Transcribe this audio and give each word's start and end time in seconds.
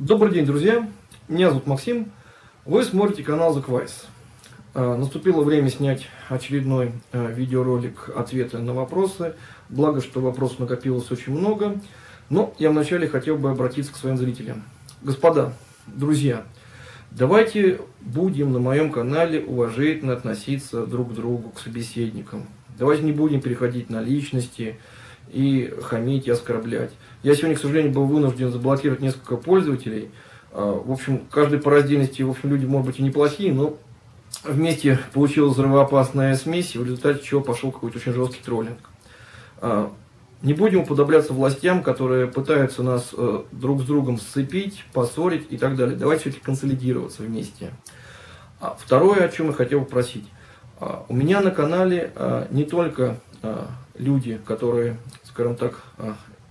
Добрый 0.00 0.32
день, 0.32 0.46
друзья! 0.46 0.88
Меня 1.28 1.50
зовут 1.50 1.66
Максим. 1.66 2.10
Вы 2.64 2.84
смотрите 2.84 3.22
канал. 3.22 3.62
А, 4.72 4.96
наступило 4.96 5.42
время 5.42 5.68
снять 5.68 6.08
очередной 6.30 6.92
а, 7.12 7.26
видеоролик 7.26 8.08
ответы 8.16 8.56
на 8.60 8.72
вопросы. 8.72 9.34
Благо, 9.68 10.00
что 10.00 10.20
вопросов 10.20 10.60
накопилось 10.60 11.10
очень 11.10 11.34
много. 11.34 11.78
Но 12.30 12.54
я 12.58 12.70
вначале 12.70 13.08
хотел 13.08 13.36
бы 13.36 13.50
обратиться 13.50 13.92
к 13.92 13.96
своим 13.96 14.16
зрителям. 14.16 14.62
Господа, 15.02 15.52
друзья, 15.86 16.44
давайте 17.10 17.82
будем 18.00 18.54
на 18.54 18.58
моем 18.58 18.90
канале 18.92 19.42
уважительно 19.42 20.14
относиться 20.14 20.86
друг 20.86 21.10
к 21.10 21.14
другу, 21.14 21.50
к 21.50 21.60
собеседникам. 21.60 22.46
Давайте 22.78 23.02
не 23.02 23.12
будем 23.12 23.42
переходить 23.42 23.90
на 23.90 24.00
личности 24.00 24.78
и 25.32 25.72
хамить 25.82 26.26
и 26.26 26.30
оскорблять. 26.30 26.90
Я 27.22 27.34
сегодня, 27.34 27.56
к 27.56 27.60
сожалению, 27.60 27.92
был 27.92 28.06
вынужден 28.06 28.50
заблокировать 28.50 29.00
несколько 29.00 29.36
пользователей. 29.36 30.10
А, 30.52 30.72
в 30.72 30.90
общем, 30.90 31.22
каждый 31.30 31.60
по 31.60 31.70
раздельности, 31.70 32.22
в 32.22 32.30
общем, 32.30 32.50
люди, 32.50 32.66
может 32.66 32.86
быть, 32.86 32.98
и 32.98 33.02
неплохие, 33.02 33.52
но 33.52 33.76
вместе 34.44 34.98
получилась 35.12 35.54
взрывоопасная 35.54 36.34
смесь, 36.36 36.74
в 36.74 36.84
результате 36.84 37.22
чего 37.22 37.40
пошел 37.40 37.70
какой-то 37.70 37.98
очень 37.98 38.12
жесткий 38.12 38.42
троллинг. 38.42 38.78
А, 39.58 39.92
не 40.42 40.54
будем 40.54 40.80
уподобляться 40.80 41.32
властям, 41.32 41.82
которые 41.82 42.26
пытаются 42.26 42.82
нас 42.82 43.10
э, 43.12 43.42
друг 43.52 43.82
с 43.82 43.84
другом 43.84 44.18
сцепить, 44.18 44.86
поссорить 44.94 45.46
и 45.50 45.58
так 45.58 45.76
далее. 45.76 45.96
Давайте 45.96 46.22
все-таки 46.22 46.42
консолидироваться 46.42 47.22
вместе. 47.22 47.72
А 48.58 48.74
второе, 48.78 49.26
о 49.26 49.28
чем 49.28 49.48
я 49.48 49.52
хотел 49.52 49.84
попросить. 49.84 50.24
У 51.08 51.14
меня 51.14 51.42
на 51.42 51.50
канале 51.50 52.10
не 52.50 52.64
только 52.64 53.18
люди, 54.00 54.40
которые, 54.46 54.96
скажем 55.24 55.56
так, 55.56 55.82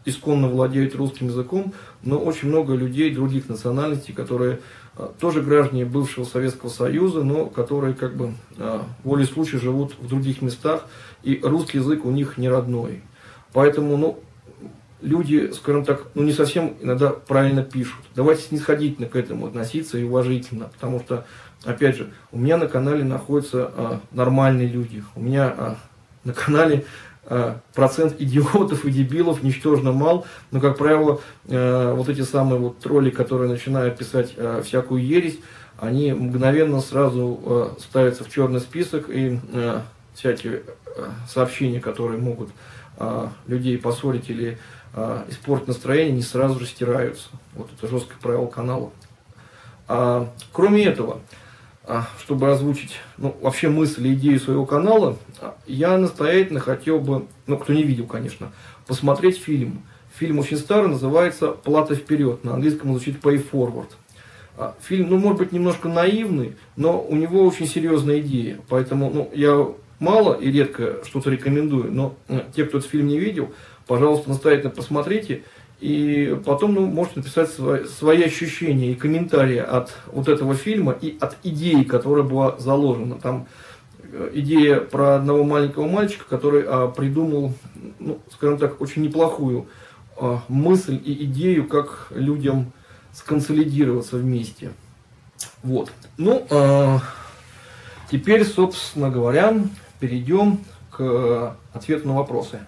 исконно 0.06 0.48
владеют 0.48 0.96
русским 0.96 1.28
языком, 1.28 1.74
но 2.04 2.18
очень 2.18 2.50
много 2.50 2.74
людей 2.74 3.14
других 3.14 3.50
национальностей, 3.50 4.14
которые 4.14 4.60
а, 4.96 5.14
тоже 5.20 5.42
граждане 5.42 5.86
бывшего 5.86 6.26
Советского 6.26 6.70
Союза, 6.70 7.24
но 7.24 7.46
которые 7.46 7.94
как 7.94 8.16
бы 8.16 8.34
а, 8.58 8.86
волей 9.04 9.26
случая 9.26 9.60
живут 9.60 9.94
в 10.00 10.08
других 10.08 10.42
местах, 10.42 10.86
и 11.24 11.40
русский 11.42 11.78
язык 11.78 12.06
у 12.06 12.12
них 12.12 12.38
не 12.38 12.50
родной. 12.50 13.02
Поэтому, 13.54 13.98
ну, 13.98 14.20
люди, 15.02 15.52
скажем 15.54 15.86
так, 15.86 16.08
ну 16.14 16.24
не 16.24 16.34
совсем 16.34 16.76
иногда 16.82 17.10
правильно 17.10 17.64
пишут. 17.64 18.06
Давайте 18.16 18.44
снисходительно 18.44 19.08
к 19.08 19.16
этому 19.16 19.48
относиться 19.48 19.98
и 19.98 20.04
уважительно, 20.04 20.66
потому 20.66 21.00
что, 21.00 21.26
опять 21.64 21.98
же, 21.98 22.10
у 22.32 22.38
меня 22.38 22.58
на 22.58 22.68
канале 22.68 23.04
находятся 23.04 23.72
а, 23.76 24.02
нормальные 24.12 24.68
люди. 24.68 25.04
У 25.16 25.22
меня 25.22 25.54
а, 25.58 25.78
на 26.24 26.34
канале 26.34 26.86
процент 27.74 28.20
идиотов 28.20 28.86
и 28.86 28.92
дебилов 28.92 29.44
ничтожно 29.44 29.92
мал, 29.92 30.26
но, 30.52 30.60
как 30.60 30.78
правило, 30.78 31.22
э, 31.48 31.94
вот 31.96 32.10
эти 32.10 32.22
самые 32.22 32.60
вот 32.60 32.80
тролли, 32.80 33.10
которые 33.10 33.50
начинают 33.50 33.98
писать 33.98 34.34
э, 34.36 34.62
всякую 34.66 35.06
ересь, 35.06 35.40
они 35.78 36.12
мгновенно 36.12 36.82
сразу 36.82 37.78
ставятся 37.80 38.26
в 38.26 38.30
черный 38.30 38.60
список, 38.60 39.06
и 39.08 39.40
всякие 40.14 40.64
сообщения, 41.26 41.80
которые 41.80 42.20
могут 42.20 42.50
людей 43.48 43.78
поссорить 43.78 44.30
или 44.30 44.58
испортить 45.30 45.70
настроение, 45.70 46.12
не 46.12 46.22
сразу 46.22 46.60
же 46.60 46.66
стираются. 46.66 47.30
Вот 47.54 47.70
это 47.78 47.88
жесткое 47.88 48.18
правило 48.22 48.48
канала. 48.48 48.92
А, 49.90 50.30
кроме 50.54 50.86
этого, 50.86 51.20
чтобы 52.20 52.52
озвучить 52.52 52.98
ну, 53.18 53.36
вообще 53.42 53.70
мысль 53.70 54.08
и 54.08 54.14
идею 54.14 54.40
своего 54.40 54.66
канала, 54.66 55.18
я 55.66 55.98
настоятельно 55.98 56.60
хотел 56.60 57.00
бы, 57.00 57.26
ну, 57.48 57.58
кто 57.58 57.74
не 57.74 57.84
видел, 57.84 58.06
конечно, 58.06 58.52
посмотреть 58.86 59.40
фильм. 59.40 59.82
Фильм 60.16 60.40
очень 60.40 60.58
старый, 60.58 60.90
называется 60.90 61.50
«Плата 61.52 61.96
вперед», 61.96 62.44
на 62.44 62.54
английском 62.54 62.92
звучит 62.92 63.24
«Pay 63.24 63.44
Forward». 63.52 63.88
А, 64.58 64.76
фильм, 64.82 65.10
ну, 65.10 65.18
может 65.18 65.40
быть, 65.40 65.52
немножко 65.52 65.88
наивный, 65.88 66.56
но 66.76 67.02
у 67.02 67.16
него 67.16 67.46
очень 67.46 67.68
серьезная 67.68 68.20
идея. 68.20 68.60
Поэтому, 68.68 69.10
ну, 69.10 69.32
я 69.34 69.68
мало 70.00 70.34
и 70.34 70.52
редко 70.52 71.00
что-то 71.06 71.30
рекомендую, 71.30 71.92
но 71.92 72.16
э, 72.28 72.42
те, 72.56 72.66
кто 72.66 72.80
этот 72.80 72.90
фильм 72.90 73.08
не 73.08 73.18
видел, 73.18 73.54
пожалуйста, 73.88 74.30
настоятельно 74.30 74.70
посмотрите– 74.70 75.44
и 75.80 76.38
потом 76.46 76.74
ну, 76.74 76.86
можете 76.88 77.20
написать 77.20 77.50
свои, 77.50 77.86
свои 77.86 78.24
ощущения 78.24 78.92
и 78.92 78.96
комментарии 78.96 79.60
от 79.60 79.94
вот 80.08 80.28
этого 80.28 80.54
фильма 80.54 80.92
и 80.92 81.18
от 81.22 81.38
идеи, 81.44 81.84
которая 81.84 82.26
была 82.26 82.58
заложена. 82.60 83.16
Там 83.16 83.48
э, 84.04 84.32
идея 84.34 84.82
про 84.82 85.16
одного 85.16 85.46
маленького 85.46 85.88
мальчика, 85.88 86.26
который 86.28 86.64
а, 86.68 86.90
придумал, 86.90 87.54
ну, 88.00 88.20
скажем 88.32 88.58
так, 88.58 88.82
очень 88.82 89.04
неплохую 89.04 89.68
а, 90.18 90.42
мысль 90.50 91.00
и 91.04 91.24
идею, 91.24 91.66
как 91.66 92.08
людям 92.14 92.74
сконсолидироваться 93.14 94.18
вместе. 94.18 94.72
Вот. 95.64 95.94
Ну, 96.18 96.46
а, 96.50 97.00
теперь, 98.12 98.44
собственно 98.44 99.10
говоря, 99.10 99.56
перейдем 100.02 100.60
к 100.92 101.56
ответу 101.72 102.10
на 102.10 102.16
вопросы. 102.16 102.60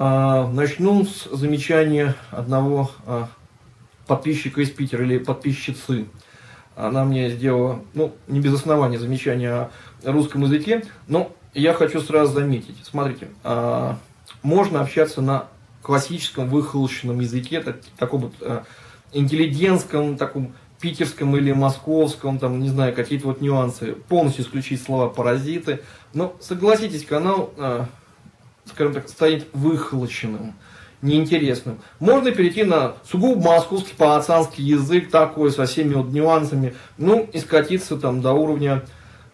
Начну 0.00 1.04
с 1.04 1.28
замечания 1.30 2.14
одного 2.30 2.90
а, 3.04 3.28
подписчика 4.06 4.62
из 4.62 4.70
Питера 4.70 5.04
или 5.04 5.18
подписчицы. 5.18 6.06
Она 6.74 7.04
мне 7.04 7.28
сделала, 7.28 7.84
ну, 7.92 8.14
не 8.26 8.40
без 8.40 8.54
основания 8.54 8.98
замечание 8.98 9.50
о 9.50 9.70
русском 10.04 10.42
языке, 10.44 10.86
но 11.06 11.32
я 11.52 11.74
хочу 11.74 12.00
сразу 12.00 12.32
заметить. 12.32 12.76
Смотрите, 12.82 13.28
а, 13.44 13.98
можно 14.42 14.80
общаться 14.80 15.20
на 15.20 15.48
классическом 15.82 16.48
выхолощенном 16.48 17.20
языке, 17.20 17.60
так, 17.60 17.80
таком 17.98 18.22
вот 18.22 18.66
интеллигентском, 19.12 20.16
таком 20.16 20.54
питерском 20.80 21.36
или 21.36 21.52
московском, 21.52 22.38
там, 22.38 22.58
не 22.60 22.70
знаю, 22.70 22.94
какие-то 22.94 23.26
вот 23.26 23.42
нюансы, 23.42 23.92
полностью 24.08 24.46
исключить 24.46 24.82
слова 24.82 25.10
паразиты. 25.10 25.80
Но 26.14 26.34
согласитесь, 26.40 27.04
канал 27.04 27.52
скажем 28.64 28.94
так, 28.94 29.08
станет 29.08 29.46
выхолощенным, 29.52 30.54
неинтересным. 31.02 31.78
Можно 31.98 32.32
перейти 32.32 32.64
на 32.64 32.94
сугубо 33.10 33.52
московский 33.52 33.94
пацанский 33.94 34.64
язык, 34.64 35.10
такой, 35.10 35.50
со 35.50 35.66
всеми 35.66 35.94
вот 35.94 36.12
нюансами, 36.12 36.74
ну, 36.98 37.28
и 37.32 37.38
скатиться 37.38 37.96
там 37.96 38.20
до 38.20 38.32
уровня 38.32 38.82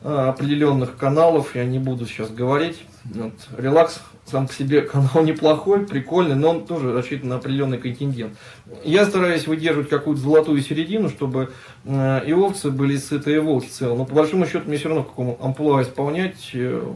э, 0.02 0.08
определенных 0.08 0.96
каналов, 0.96 1.54
я 1.54 1.64
не 1.64 1.78
буду 1.78 2.06
сейчас 2.06 2.30
говорить. 2.30 2.82
Вот, 3.04 3.34
релакс 3.56 4.00
сам 4.26 4.48
по 4.48 4.52
себе 4.52 4.80
канал 4.82 5.22
неплохой, 5.22 5.86
прикольный, 5.86 6.34
но 6.34 6.50
он 6.50 6.66
тоже 6.66 6.92
рассчитан 6.92 7.30
на 7.30 7.36
определенный 7.36 7.78
контингент. 7.78 8.36
Я 8.84 9.06
стараюсь 9.06 9.46
выдерживать 9.46 9.88
какую-то 9.88 10.22
золотую 10.22 10.60
середину, 10.62 11.08
чтобы 11.08 11.52
э, 11.84 12.20
и 12.26 12.32
овцы 12.32 12.70
были 12.70 12.96
сытые, 12.96 13.36
и 13.36 13.40
волки 13.40 13.68
целы. 13.68 13.96
Но 13.96 14.04
по 14.04 14.14
большому 14.14 14.46
счету 14.46 14.68
мне 14.68 14.76
все 14.76 14.88
равно 14.88 15.04
в 15.04 15.08
каком 15.08 15.36
амплуа 15.40 15.82
исполнять. 15.82 16.50
Э, 16.54 16.92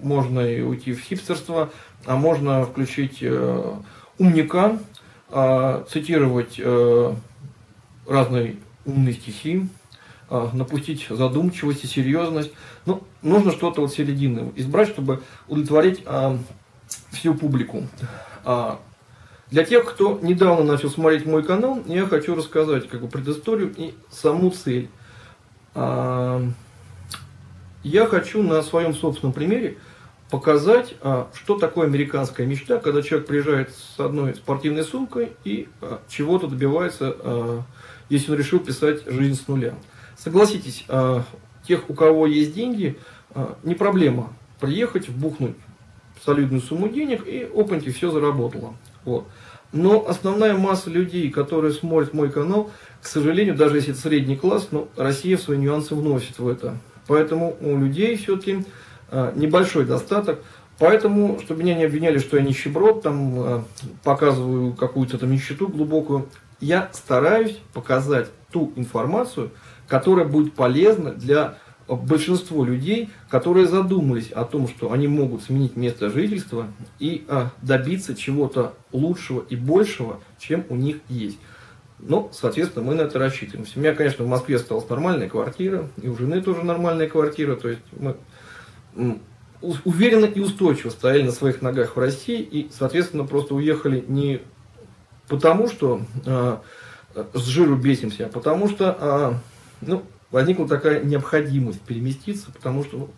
можно 0.00 0.40
и 0.40 0.62
уйти 0.62 0.92
в 0.92 1.00
хипстерство, 1.00 1.70
а 2.04 2.16
можно 2.16 2.64
включить 2.64 3.18
э, 3.20 3.74
умника, 4.18 4.78
э, 5.30 5.84
цитировать 5.90 6.56
э, 6.58 7.14
разные 8.06 8.56
умные 8.84 9.14
стихи, 9.14 9.68
э, 10.30 10.48
напустить 10.52 11.06
задумчивость 11.08 11.84
и 11.84 11.88
серьезность. 11.88 12.52
Ну, 12.84 13.02
нужно 13.22 13.52
что-то 13.52 13.80
вот 13.80 13.92
середины 13.92 14.52
избрать, 14.56 14.88
чтобы 14.88 15.22
удовлетворить 15.48 16.02
э, 16.06 16.38
всю 17.10 17.34
публику. 17.34 17.86
А, 18.44 18.80
для 19.50 19.64
тех, 19.64 19.84
кто 19.84 20.18
недавно 20.22 20.64
начал 20.64 20.90
смотреть 20.90 21.26
мой 21.26 21.42
канал, 21.42 21.82
я 21.86 22.06
хочу 22.06 22.34
рассказать 22.34 22.88
как 22.88 23.00
бы 23.00 23.08
предысторию 23.08 23.72
и 23.76 23.94
саму 24.10 24.50
цель. 24.50 24.88
А, 25.74 26.42
я 27.82 28.06
хочу 28.06 28.42
на 28.42 28.62
своем 28.62 28.94
собственном 28.94 29.32
примере 29.32 29.78
показать, 30.30 30.94
а, 31.02 31.28
что 31.34 31.58
такое 31.58 31.86
американская 31.86 32.46
мечта, 32.46 32.78
когда 32.78 33.02
человек 33.02 33.28
приезжает 33.28 33.70
с 33.70 34.00
одной 34.00 34.34
спортивной 34.34 34.84
сумкой 34.84 35.32
и 35.44 35.68
а, 35.80 36.00
чего-то 36.08 36.48
добивается, 36.48 37.16
а, 37.18 37.62
если 38.08 38.32
он 38.32 38.38
решил 38.38 38.58
писать 38.58 39.02
жизнь 39.06 39.40
с 39.40 39.48
нуля. 39.48 39.74
Согласитесь, 40.16 40.86
тех, 41.66 41.90
у 41.90 41.94
кого 41.94 42.26
есть 42.26 42.54
деньги, 42.54 42.96
не 43.64 43.74
проблема 43.74 44.32
приехать, 44.60 45.08
вбухнуть 45.08 45.56
солидную 46.24 46.62
сумму 46.62 46.88
денег 46.88 47.26
и 47.26 47.42
опаньки, 47.42 47.90
все 47.90 48.10
заработало. 48.10 48.74
Вот. 49.04 49.26
Но 49.72 50.08
основная 50.08 50.56
масса 50.56 50.88
людей, 50.88 51.30
которые 51.30 51.72
смотрят 51.72 52.14
мой 52.14 52.30
канал, 52.30 52.70
к 53.02 53.06
сожалению, 53.06 53.56
даже 53.56 53.76
если 53.76 53.92
это 53.92 54.00
средний 54.00 54.36
класс, 54.36 54.68
но 54.70 54.88
Россия 54.96 55.36
свои 55.36 55.58
нюансы 55.58 55.94
вносит 55.94 56.38
в 56.38 56.48
это. 56.48 56.78
Поэтому 57.06 57.56
у 57.60 57.76
людей 57.76 58.16
все-таки 58.16 58.64
небольшой 59.10 59.84
достаток. 59.84 60.40
Поэтому, 60.78 61.40
чтобы 61.42 61.62
меня 61.62 61.74
не 61.74 61.84
обвиняли, 61.84 62.18
что 62.18 62.36
я 62.36 62.42
нищеброд, 62.42 63.02
там, 63.02 63.40
э, 63.40 63.62
показываю 64.04 64.74
какую-то 64.74 65.16
там 65.16 65.32
нищету 65.32 65.68
глубокую, 65.68 66.28
я 66.60 66.90
стараюсь 66.92 67.58
показать 67.72 68.28
ту 68.50 68.72
информацию, 68.76 69.50
которая 69.88 70.26
будет 70.26 70.52
полезна 70.52 71.12
для 71.12 71.58
большинство 71.88 72.64
людей, 72.64 73.10
которые 73.30 73.66
задумались 73.66 74.32
о 74.32 74.44
том, 74.44 74.68
что 74.68 74.92
они 74.92 75.06
могут 75.06 75.44
сменить 75.44 75.76
место 75.76 76.10
жительства 76.10 76.66
и 76.98 77.24
а, 77.28 77.50
добиться 77.62 78.16
чего-то 78.16 78.74
лучшего 78.92 79.44
и 79.48 79.54
большего, 79.54 80.20
чем 80.38 80.64
у 80.68 80.74
них 80.74 80.96
есть. 81.08 81.38
Ну, 82.00 82.28
соответственно, 82.32 82.84
мы 82.84 82.94
на 82.94 83.02
это 83.02 83.18
рассчитываем. 83.18 83.66
У 83.74 83.78
меня, 83.78 83.94
конечно, 83.94 84.24
в 84.24 84.28
Москве 84.28 84.56
осталась 84.56 84.88
нормальная 84.88 85.28
квартира, 85.28 85.88
и 86.02 86.08
у 86.08 86.16
жены 86.16 86.42
тоже 86.42 86.62
нормальная 86.62 87.08
квартира, 87.08 87.54
то 87.54 87.68
есть 87.68 87.82
мы 87.98 88.16
уверенно 89.60 90.26
и 90.26 90.40
устойчиво 90.40 90.90
стояли 90.90 91.22
на 91.22 91.32
своих 91.32 91.62
ногах 91.62 91.96
в 91.96 92.00
России, 92.00 92.40
и, 92.40 92.70
соответственно, 92.76 93.24
просто 93.24 93.54
уехали 93.54 94.04
не 94.06 94.42
потому, 95.28 95.68
что 95.68 96.02
э, 96.24 96.58
с 97.34 97.44
жиру 97.44 97.76
бесимся, 97.76 98.26
а 98.26 98.28
потому 98.28 98.68
что 98.68 98.96
э, 99.00 99.86
ну, 99.86 100.02
возникла 100.30 100.68
такая 100.68 101.02
необходимость 101.02 101.80
переместиться, 101.80 102.50
потому 102.52 102.84
что 102.84 103.10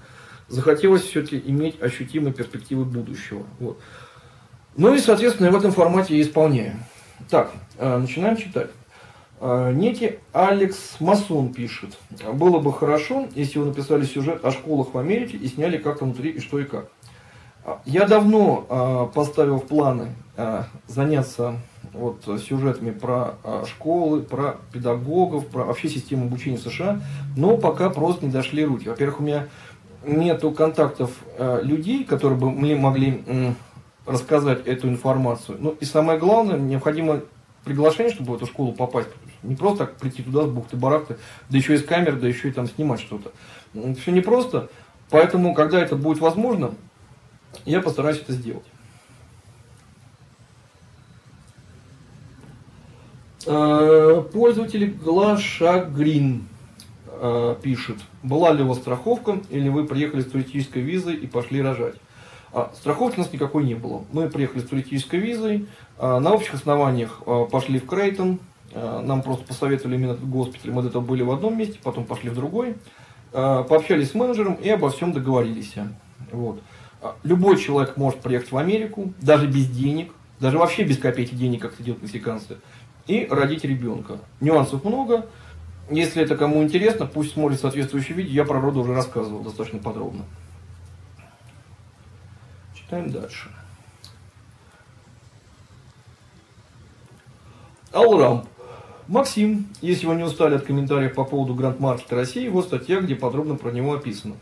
захотелось 0.48 1.02
все-таки 1.02 1.42
иметь 1.46 1.80
ощутимые 1.82 2.32
перспективы 2.32 2.84
будущего. 2.84 3.44
Вот. 3.58 3.78
Ну 4.76 4.94
и, 4.94 4.98
соответственно, 4.98 5.50
в 5.50 5.56
этом 5.56 5.72
формате 5.72 6.16
я 6.16 6.22
исполняю. 6.22 6.76
Так, 7.28 7.52
э, 7.78 7.98
начинаем 7.98 8.36
читать. 8.36 8.70
Э, 9.40 9.72
некий 9.72 10.18
Алекс 10.32 10.96
Масон 11.00 11.52
пишет. 11.52 11.96
Было 12.32 12.58
бы 12.58 12.72
хорошо, 12.72 13.26
если 13.34 13.58
вы 13.58 13.66
написали 13.66 14.04
сюжет 14.04 14.44
о 14.44 14.50
школах 14.50 14.94
в 14.94 14.98
Америке 14.98 15.36
и 15.36 15.46
сняли 15.46 15.76
как 15.76 16.00
там 16.00 16.10
внутри 16.10 16.30
и 16.30 16.40
что 16.40 16.58
и 16.58 16.64
как. 16.64 16.90
Я 17.84 18.06
давно 18.06 18.66
э, 18.68 19.14
поставил 19.14 19.58
в 19.58 19.66
планы 19.66 20.08
заняться 20.86 21.56
вот, 21.92 22.22
сюжетами 22.48 22.92
про 22.92 23.34
школы, 23.66 24.22
про 24.22 24.56
педагогов, 24.72 25.48
про 25.48 25.64
вообще 25.64 25.88
систему 25.88 26.26
обучения 26.26 26.58
США, 26.58 27.00
но 27.36 27.56
пока 27.56 27.90
просто 27.90 28.24
не 28.24 28.30
дошли 28.30 28.64
руки. 28.64 28.88
Во-первых, 28.88 29.18
у 29.18 29.24
меня 29.24 29.48
нету 30.06 30.52
контактов 30.52 31.10
людей, 31.62 32.04
которые 32.04 32.38
бы 32.38 32.52
мне 32.52 32.76
могли 32.76 33.24
рассказать 34.06 34.64
эту 34.68 34.88
информацию. 34.88 35.58
Ну 35.60 35.70
и 35.80 35.84
самое 35.84 36.20
главное, 36.20 36.56
необходимо 36.56 37.22
приглашение, 37.64 38.12
чтобы 38.12 38.32
в 38.32 38.36
эту 38.36 38.46
школу 38.46 38.72
попасть. 38.72 39.08
Не 39.42 39.54
просто 39.54 39.86
так 39.86 39.96
прийти 39.96 40.22
туда 40.22 40.46
с 40.46 40.50
бухты-барахты, 40.50 41.18
да 41.48 41.58
еще 41.58 41.74
и 41.74 41.78
с 41.78 41.84
камер, 41.84 42.16
да 42.16 42.26
еще 42.26 42.48
и 42.48 42.52
там 42.52 42.66
снимать 42.66 43.00
что-то. 43.00 43.32
Все 44.00 44.10
непросто. 44.10 44.68
Поэтому, 45.10 45.54
когда 45.54 45.80
это 45.80 45.96
будет 45.96 46.18
возможно, 46.18 46.74
я 47.64 47.80
постараюсь 47.80 48.18
это 48.18 48.32
сделать. 48.32 48.64
Э, 53.46 54.22
пользователь 54.32 54.90
Глаша 54.92 55.84
Грин 55.84 56.48
э, 57.06 57.56
пишет, 57.62 57.96
была 58.22 58.52
ли 58.52 58.62
у 58.62 58.68
вас 58.68 58.78
страховка, 58.78 59.40
или 59.48 59.68
вы 59.68 59.86
приехали 59.86 60.20
с 60.20 60.26
туристической 60.26 60.82
визой 60.82 61.14
и 61.14 61.26
пошли 61.26 61.62
рожать. 61.62 61.94
А, 62.52 62.72
страховки 62.74 63.18
у 63.18 63.22
нас 63.22 63.32
никакой 63.32 63.64
не 63.64 63.74
было. 63.74 64.04
Мы 64.12 64.28
приехали 64.28 64.60
с 64.60 64.68
туристической 64.68 65.20
визой, 65.20 65.66
а, 65.98 66.18
на 66.20 66.32
общих 66.32 66.54
основаниях 66.54 67.22
а, 67.26 67.44
пошли 67.44 67.78
в 67.78 67.86
Крейтон, 67.86 68.40
нам 68.74 69.22
просто 69.22 69.46
посоветовали 69.46 69.96
именно 69.96 70.12
этот 70.12 70.28
госпиталь, 70.28 70.70
мы 70.70 70.82
до 70.82 70.88
этого 70.88 71.02
были 71.02 71.22
в 71.22 71.30
одном 71.30 71.56
месте, 71.56 71.78
потом 71.82 72.04
пошли 72.04 72.30
в 72.30 72.34
другой, 72.34 72.76
а, 73.32 73.62
пообщались 73.62 74.10
с 74.10 74.14
менеджером 74.14 74.54
и 74.54 74.68
обо 74.68 74.90
всем 74.90 75.12
договорились. 75.12 75.74
Вот. 76.32 76.60
А, 77.00 77.16
любой 77.22 77.58
человек 77.58 77.96
может 77.96 78.20
приехать 78.20 78.52
в 78.52 78.56
Америку, 78.56 79.12
даже 79.20 79.46
без 79.46 79.68
денег, 79.68 80.12
даже 80.40 80.58
вообще 80.58 80.84
без 80.84 80.98
копейки 80.98 81.34
денег, 81.34 81.62
как 81.62 81.74
это 81.74 81.82
делают 81.82 82.02
мексиканцы, 82.02 82.58
и 83.06 83.26
родить 83.30 83.64
ребенка. 83.64 84.18
Нюансов 84.40 84.84
много. 84.84 85.26
Если 85.90 86.22
это 86.22 86.36
кому 86.36 86.62
интересно, 86.62 87.06
пусть 87.06 87.32
смотрит 87.32 87.60
соответствующее 87.60 88.16
видео. 88.16 88.32
Я 88.32 88.44
про 88.44 88.60
роды 88.60 88.78
уже 88.80 88.94
рассказывал 88.94 89.40
достаточно 89.40 89.78
подробно. 89.78 90.24
Читаем 92.74 93.10
дальше. 93.10 93.48
Алрамп. 97.92 98.46
Максим, 99.08 99.66
если 99.80 100.06
вы 100.06 100.16
не 100.16 100.22
устали 100.22 100.56
от 100.56 100.64
комментариев 100.64 101.14
по 101.14 101.24
поводу 101.24 101.54
Гранд 101.54 101.80
Маркета 101.80 102.14
России, 102.14 102.44
его 102.44 102.62
статья, 102.62 103.00
где 103.00 103.16
подробно 103.16 103.56
про 103.56 103.70
него 103.70 103.94
описано. 103.94 104.36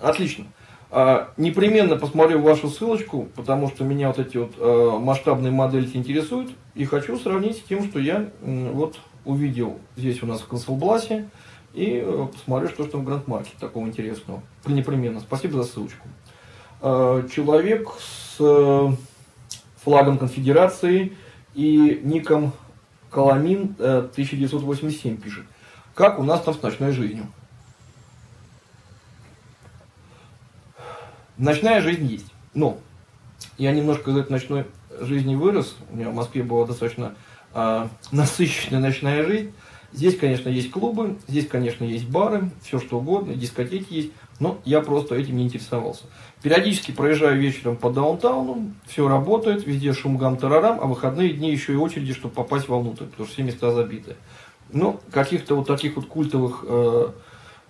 Отлично. 0.00 0.46
А, 0.90 1.32
непременно 1.36 1.96
посмотрю 1.96 2.40
вашу 2.40 2.68
ссылочку, 2.68 3.28
потому 3.36 3.68
что 3.68 3.84
меня 3.84 4.08
вот 4.08 4.18
эти 4.18 4.38
вот 4.38 4.54
а, 4.58 4.98
масштабные 4.98 5.52
модели 5.52 5.88
интересуют. 5.94 6.50
И 6.74 6.84
хочу 6.84 7.18
сравнить 7.18 7.58
с 7.58 7.60
тем, 7.60 7.84
что 7.84 7.98
я 7.98 8.28
вот 8.40 8.98
увидел 9.24 9.78
здесь 9.96 10.22
у 10.22 10.26
нас 10.26 10.40
в 10.40 10.46
консулбласе. 10.46 11.28
И 11.74 12.02
а, 12.02 12.26
посмотрю, 12.26 12.68
что 12.68 12.84
там 12.86 13.02
в 13.02 13.04
Гранд 13.04 13.28
Маркете 13.28 13.56
такого 13.60 13.86
интересного. 13.86 14.42
Непременно. 14.64 15.20
Спасибо 15.20 15.62
за 15.62 15.64
ссылочку. 15.64 16.08
Э, 16.82 17.26
человек 17.34 17.88
с 17.98 18.36
э, 18.40 18.88
флагом 19.82 20.18
конфедерации 20.18 21.12
и 21.54 22.00
ником 22.04 22.52
Коломин 23.16 23.74
1987 23.78 25.14
э, 25.14 25.16
пишет. 25.16 25.46
Как 25.94 26.18
у 26.18 26.22
нас 26.22 26.42
там 26.42 26.52
с 26.52 26.60
ночной 26.60 26.92
жизнью? 26.92 27.26
Ночная 31.38 31.80
жизнь 31.80 32.04
есть. 32.04 32.30
Но 32.52 32.76
я 33.56 33.72
немножко 33.72 34.10
из 34.10 34.18
этой 34.18 34.32
ночной 34.32 34.66
жизни 35.00 35.34
вырос. 35.34 35.76
У 35.90 35.96
меня 35.96 36.10
в 36.10 36.14
Москве 36.14 36.42
была 36.42 36.66
достаточно 36.66 37.14
э, 37.54 37.88
насыщенная 38.12 38.80
ночная 38.80 39.24
жизнь. 39.24 39.54
Здесь, 39.94 40.18
конечно, 40.18 40.50
есть 40.50 40.70
клубы, 40.70 41.16
здесь, 41.26 41.46
конечно, 41.46 41.84
есть 41.84 42.06
бары, 42.06 42.50
все 42.62 42.78
что 42.78 42.98
угодно, 42.98 43.34
дискотеки 43.34 43.94
есть. 43.94 44.10
Но 44.38 44.58
я 44.64 44.80
просто 44.80 45.14
этим 45.14 45.36
не 45.36 45.44
интересовался. 45.44 46.04
Периодически 46.42 46.90
проезжаю 46.90 47.40
вечером 47.40 47.76
по 47.76 47.90
даунтауну, 47.90 48.74
все 48.86 49.08
работает, 49.08 49.66
везде 49.66 49.92
шум 49.92 50.18
гам 50.18 50.36
тарарам, 50.36 50.78
а 50.80 50.86
выходные 50.86 51.32
дни 51.32 51.50
еще 51.50 51.72
и 51.72 51.76
очереди, 51.76 52.12
чтобы 52.12 52.34
попасть 52.34 52.68
вовнутрь, 52.68 53.04
потому 53.04 53.26
что 53.26 53.34
все 53.34 53.42
места 53.42 53.70
забиты. 53.72 54.16
Но 54.70 55.00
каких-то 55.10 55.54
вот 55.54 55.66
таких 55.66 55.96
вот 55.96 56.06
культовых 56.06 56.64
э, 56.68 57.08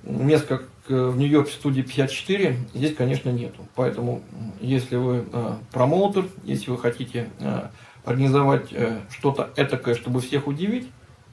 мест, 0.03 0.47
как 0.47 0.65
э, 0.89 1.07
в 1.07 1.17
Нью-Йорке 1.17 1.53
студии 1.53 1.83
54, 1.83 2.57
здесь, 2.75 2.95
конечно, 2.95 3.31
нету. 3.31 3.67
Поэтому, 3.75 4.23
если 4.61 4.97
вы 4.97 5.25
э, 5.33 5.53
промоутер, 5.73 6.27
если 6.45 6.71
вы 6.71 6.79
хотите 6.79 7.31
э, 7.39 7.69
организовать 8.05 8.73
э, 8.73 9.01
что-то 9.11 9.51
этакое, 9.57 9.95
чтобы 9.95 10.21
всех 10.21 10.47
удивить, 10.47 10.89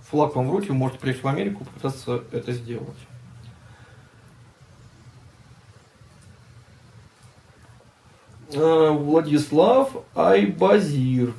флаг 0.10 0.36
вам 0.36 0.50
в 0.50 0.52
руки, 0.52 0.68
вы 0.70 0.76
можете 0.76 1.00
приехать 1.00 1.24
в 1.24 1.28
Америку, 1.28 1.66
попытаться 1.66 2.24
это 2.32 2.52
сделать. 2.52 2.98
Владислав 8.56 9.92
Айбазир. 10.16 11.34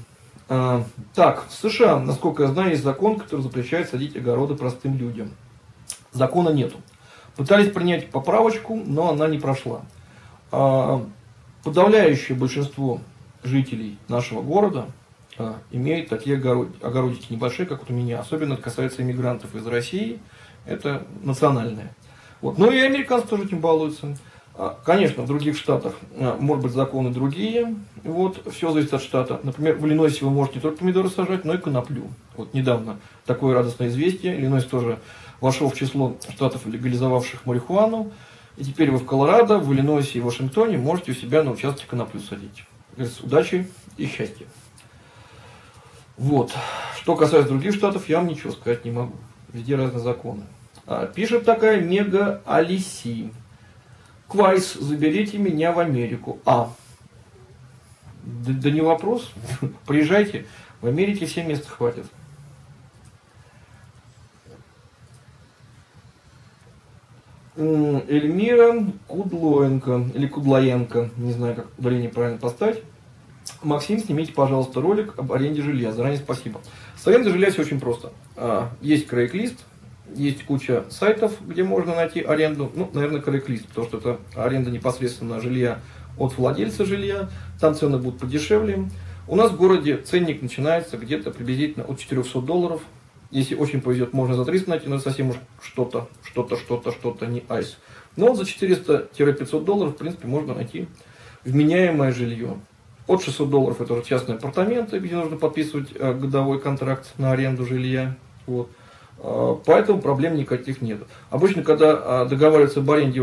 Э, 0.48 0.82
так, 1.14 1.46
в 1.48 1.52
США, 1.52 1.98
насколько 1.98 2.44
я 2.44 2.48
знаю, 2.50 2.70
есть 2.70 2.82
закон, 2.82 3.18
который 3.18 3.40
запрещает 3.40 3.88
садить 3.88 4.16
огороды 4.16 4.54
простым 4.54 4.96
людям. 4.96 5.30
Закона 6.12 6.50
нету. 6.50 6.78
Пытались 7.36 7.72
принять 7.72 8.10
поправочку, 8.10 8.76
но 8.76 9.10
она 9.10 9.26
не 9.28 9.38
прошла. 9.38 9.82
Э, 10.52 11.00
подавляющее 11.62 12.36
большинство 12.36 13.00
жителей 13.42 13.98
нашего 14.08 14.42
города 14.42 14.86
имеют 15.72 16.08
такие 16.08 16.36
огородики 16.36 17.32
небольшие, 17.32 17.66
как 17.66 17.80
вот 17.80 17.90
у 17.90 17.92
меня. 17.92 18.20
Особенно 18.20 18.54
это 18.54 18.62
касается 18.62 19.02
иммигрантов 19.02 19.54
из 19.54 19.66
России. 19.66 20.20
Это 20.64 21.06
национальное. 21.22 21.94
Вот. 22.40 22.58
Ну 22.58 22.70
и 22.70 22.78
американцы 22.78 23.26
тоже 23.26 23.44
этим 23.44 23.60
балуются. 23.60 24.16
А, 24.56 24.78
конечно, 24.84 25.24
в 25.24 25.26
других 25.26 25.56
штатах, 25.56 25.94
а, 26.16 26.36
может 26.38 26.62
быть, 26.62 26.72
законы 26.72 27.10
другие. 27.10 27.74
Вот, 28.04 28.40
все 28.52 28.70
зависит 28.70 28.94
от 28.94 29.02
штата. 29.02 29.40
Например, 29.42 29.76
в 29.76 29.86
Иллинойсе 29.86 30.24
вы 30.24 30.30
можете 30.30 30.56
не 30.56 30.62
только 30.62 30.78
помидоры 30.78 31.10
сажать, 31.10 31.44
но 31.44 31.54
и 31.54 31.58
коноплю. 31.58 32.04
Вот 32.36 32.54
недавно 32.54 32.98
такое 33.26 33.54
радостное 33.54 33.88
известие. 33.88 34.38
Иллинойс 34.38 34.64
тоже 34.64 35.00
вошел 35.40 35.68
в 35.70 35.74
число 35.74 36.16
штатов, 36.30 36.66
легализовавших 36.66 37.46
марихуану. 37.46 38.12
И 38.56 38.64
теперь 38.64 38.92
вы 38.92 38.98
в 38.98 39.06
Колорадо, 39.06 39.58
в 39.58 39.72
Иллинойсе 39.72 40.18
и 40.18 40.20
в 40.20 40.26
Вашингтоне 40.26 40.78
можете 40.78 41.10
у 41.10 41.14
себя 41.14 41.42
на 41.42 41.50
участке 41.50 41.86
коноплю 41.88 42.20
садить. 42.20 42.64
Удачи 43.22 43.68
и 43.96 44.06
счастья. 44.06 44.46
Вот. 46.16 46.52
Что 47.00 47.16
касается 47.16 47.48
других 47.48 47.74
штатов, 47.74 48.08
я 48.08 48.18
вам 48.18 48.28
ничего 48.28 48.52
сказать 48.52 48.84
не 48.84 48.92
могу. 48.92 49.14
Везде 49.52 49.74
разные 49.74 50.00
законы. 50.00 50.42
А, 50.86 51.06
пишет 51.06 51.44
такая 51.44 51.80
Мега 51.80 52.40
Алиси. 52.46 53.32
Квайс, 54.28 54.74
заберите 54.74 55.38
меня 55.38 55.72
в 55.72 55.78
Америку. 55.78 56.38
А, 56.44 56.72
да, 58.22 58.52
да 58.52 58.70
не 58.70 58.80
вопрос, 58.80 59.32
приезжайте, 59.86 60.46
в 60.80 60.86
Америке 60.86 61.26
все 61.26 61.44
места 61.44 61.68
хватит. 61.68 62.06
Эльмира 67.56 68.84
Кудлоенко, 69.06 70.10
или 70.14 70.26
Кудлоенко, 70.26 71.10
не 71.16 71.32
знаю, 71.32 71.54
как 71.54 71.66
ударение 71.78 72.08
правильно 72.08 72.38
поставить. 72.38 72.82
Максим, 73.62 73.98
снимите, 73.98 74.32
пожалуйста, 74.32 74.80
ролик 74.80 75.18
об 75.18 75.32
аренде 75.32 75.62
жилья. 75.62 75.92
Заранее 75.92 76.18
спасибо. 76.18 76.60
С 76.96 77.06
арендой 77.06 77.32
жилья 77.32 77.50
все 77.50 77.62
очень 77.62 77.78
просто. 77.78 78.12
А, 78.36 78.70
есть 78.80 79.08
Craigslist, 79.08 79.58
есть 80.14 80.44
куча 80.44 80.84
сайтов, 80.90 81.32
где 81.46 81.64
можно 81.64 81.94
найти 81.94 82.20
аренду. 82.20 82.70
Ну, 82.74 82.90
наверное, 82.92 83.20
Craigslist, 83.20 83.68
потому 83.68 83.86
что 83.86 83.98
это 83.98 84.18
аренда 84.34 84.70
непосредственно 84.70 85.40
жилья 85.40 85.80
от 86.18 86.36
владельца 86.36 86.84
жилья. 86.84 87.28
Там 87.60 87.74
цены 87.74 87.98
будут 87.98 88.20
подешевле. 88.20 88.88
У 89.26 89.36
нас 89.36 89.50
в 89.50 89.56
городе 89.56 89.96
ценник 89.96 90.42
начинается 90.42 90.98
где-то 90.98 91.30
приблизительно 91.30 91.84
от 91.84 91.98
400 91.98 92.40
долларов. 92.42 92.82
Если 93.30 93.54
очень 93.54 93.80
повезет, 93.80 94.12
можно 94.12 94.36
за 94.36 94.44
300 94.44 94.70
найти, 94.70 94.88
но 94.88 94.96
это 94.96 95.04
совсем 95.04 95.30
уж 95.30 95.36
что-то, 95.60 96.08
что-то, 96.22 96.56
что-то, 96.56 96.92
что-то, 96.92 97.26
не 97.26 97.42
айс. 97.48 97.78
Но 98.16 98.28
вот 98.28 98.36
за 98.36 98.44
400-500 98.44 99.64
долларов, 99.64 99.94
в 99.94 99.96
принципе, 99.96 100.28
можно 100.28 100.54
найти 100.54 100.86
вменяемое 101.44 102.12
жилье. 102.12 102.58
От 103.06 103.22
600 103.22 103.50
долларов 103.50 103.80
это 103.80 103.94
уже 103.94 104.04
частные 104.04 104.36
апартаменты, 104.36 104.98
где 104.98 105.16
нужно 105.16 105.36
подписывать 105.36 105.88
э, 105.94 106.14
годовой 106.14 106.60
контракт 106.60 107.12
на 107.18 107.32
аренду 107.32 107.66
жилья. 107.66 108.16
Вот. 108.46 108.70
А, 109.24 109.58
поэтому 109.64 110.00
проблем 110.02 110.36
никаких 110.36 110.82
нет. 110.82 111.02
Обычно, 111.30 111.62
когда 111.62 111.92
а, 111.94 112.24
договариваются 112.26 112.80
об 112.80 112.90
аренде, 112.90 113.22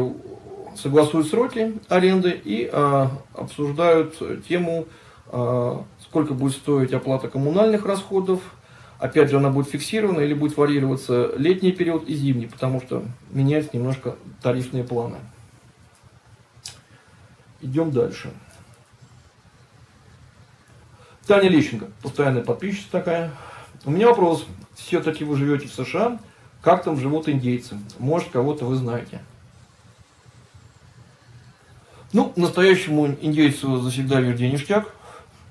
согласуют 0.76 1.28
сроки 1.28 1.76
аренды 1.90 2.32
и 2.44 2.70
а, 2.72 3.12
обсуждают 3.36 4.18
тему, 4.48 4.88
сколько 6.02 6.34
будет 6.34 6.54
стоить 6.54 6.92
оплата 6.92 7.30
коммунальных 7.30 7.86
расходов. 7.86 8.42
Опять 9.00 9.30
же, 9.30 9.38
она 9.38 9.50
будет 9.50 9.70
фиксирована 9.70 10.20
или 10.20 10.34
будет 10.34 10.58
варьироваться 10.58 11.32
летний 11.38 11.72
период 11.72 12.04
и 12.10 12.14
зимний, 12.14 12.48
потому 12.48 12.82
что 12.82 13.06
меняются 13.30 13.78
немножко 13.78 14.18
тарифные 14.42 14.84
планы. 14.84 15.20
Идем 17.62 17.92
дальше. 17.92 18.32
Таня 21.26 21.48
Лещенко, 21.48 21.88
постоянная 22.02 22.44
подписчица 22.44 22.92
такая. 22.92 23.32
У 23.86 23.92
меня 23.92 24.10
вопрос. 24.10 24.46
Все-таки 24.86 25.24
вы 25.24 25.36
живете 25.38 25.68
в 25.68 25.74
США. 25.74 26.20
Как 26.62 26.84
там 26.84 26.98
живут 26.98 27.30
индейцы? 27.30 27.78
Может, 28.00 28.30
кого-то 28.30 28.66
вы 28.66 28.76
знаете? 28.76 29.22
Ну, 32.14 32.34
настоящему 32.36 33.08
индейцу 33.08 33.78
завсегда 33.78 34.20
везде 34.20 34.50
ништяк. 34.52 34.94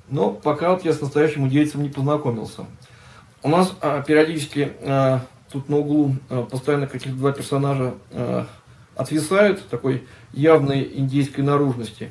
Но 0.09 0.33
пока 0.33 0.73
вот 0.73 0.85
я 0.85 0.93
с 0.93 1.01
настоящим 1.01 1.47
индейцем 1.47 1.83
не 1.83 1.89
познакомился. 1.89 2.67
У 3.43 3.49
нас 3.49 3.75
а, 3.81 4.03
периодически 4.03 4.73
а, 4.83 5.25
тут 5.51 5.69
на 5.69 5.79
углу 5.79 6.17
а, 6.29 6.43
постоянно 6.43 6.87
каких-то 6.87 7.17
два 7.17 7.33
персонажа 7.33 7.95
а, 8.13 8.47
отвисают 8.97 9.67
такой 9.69 10.07
явной 10.33 10.83
индейской 10.95 11.43
наружности. 11.43 12.11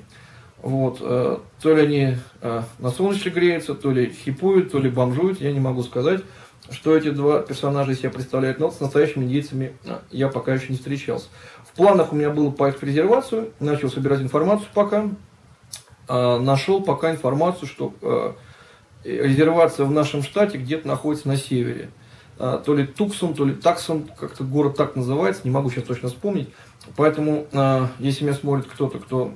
Вот, 0.61 0.97
э, 0.99 1.38
то 1.61 1.73
ли 1.73 1.81
они 1.83 2.17
э, 2.41 2.61
на 2.79 2.89
солнышке 2.89 3.29
греются, 3.29 3.75
то 3.75 3.91
ли 3.91 4.11
хипуют, 4.11 4.73
то 4.73 4.79
ли 4.79 4.89
бомжуют, 4.89 5.39
я 5.39 5.53
не 5.53 5.59
могу 5.61 5.83
сказать, 5.83 6.21
что 6.71 6.95
эти 6.95 7.09
два 7.09 7.39
персонажа 7.41 7.91
из 7.91 7.99
себя 7.99 8.09
представляют, 8.09 8.59
но 8.59 8.71
с 8.71 8.79
настоящими 8.79 9.25
индейцами 9.25 9.73
э, 9.85 9.99
я 10.11 10.27
пока 10.29 10.53
еще 10.53 10.67
не 10.69 10.77
встречался. 10.77 11.27
В 11.65 11.73
планах 11.73 12.11
у 12.13 12.15
меня 12.15 12.29
было 12.29 12.51
поехать 12.51 12.81
в 12.81 12.85
резервацию, 12.85 13.53
начал 13.59 13.89
собирать 13.89 14.21
информацию 14.21 14.67
пока, 14.73 15.09
нашел 16.07 16.81
пока 16.81 17.11
информацию, 17.11 17.67
что 17.67 18.35
резервация 19.03 19.85
в 19.85 19.91
нашем 19.91 20.23
штате 20.23 20.57
где-то 20.57 20.88
находится 20.88 21.27
на 21.27 21.38
севере. 21.38 21.91
То 22.38 22.73
ли 22.73 22.85
Туксон, 22.85 23.33
то 23.33 23.45
ли 23.45 23.53
Таксон, 23.53 24.09
как-то 24.19 24.43
город 24.43 24.75
так 24.75 24.95
называется, 24.95 25.41
не 25.43 25.51
могу 25.51 25.69
сейчас 25.69 25.83
точно 25.83 26.09
вспомнить. 26.09 26.49
Поэтому, 26.95 27.47
если 27.99 28.23
меня 28.23 28.33
смотрит 28.33 28.65
кто-то, 28.65 28.99
кто 28.99 29.33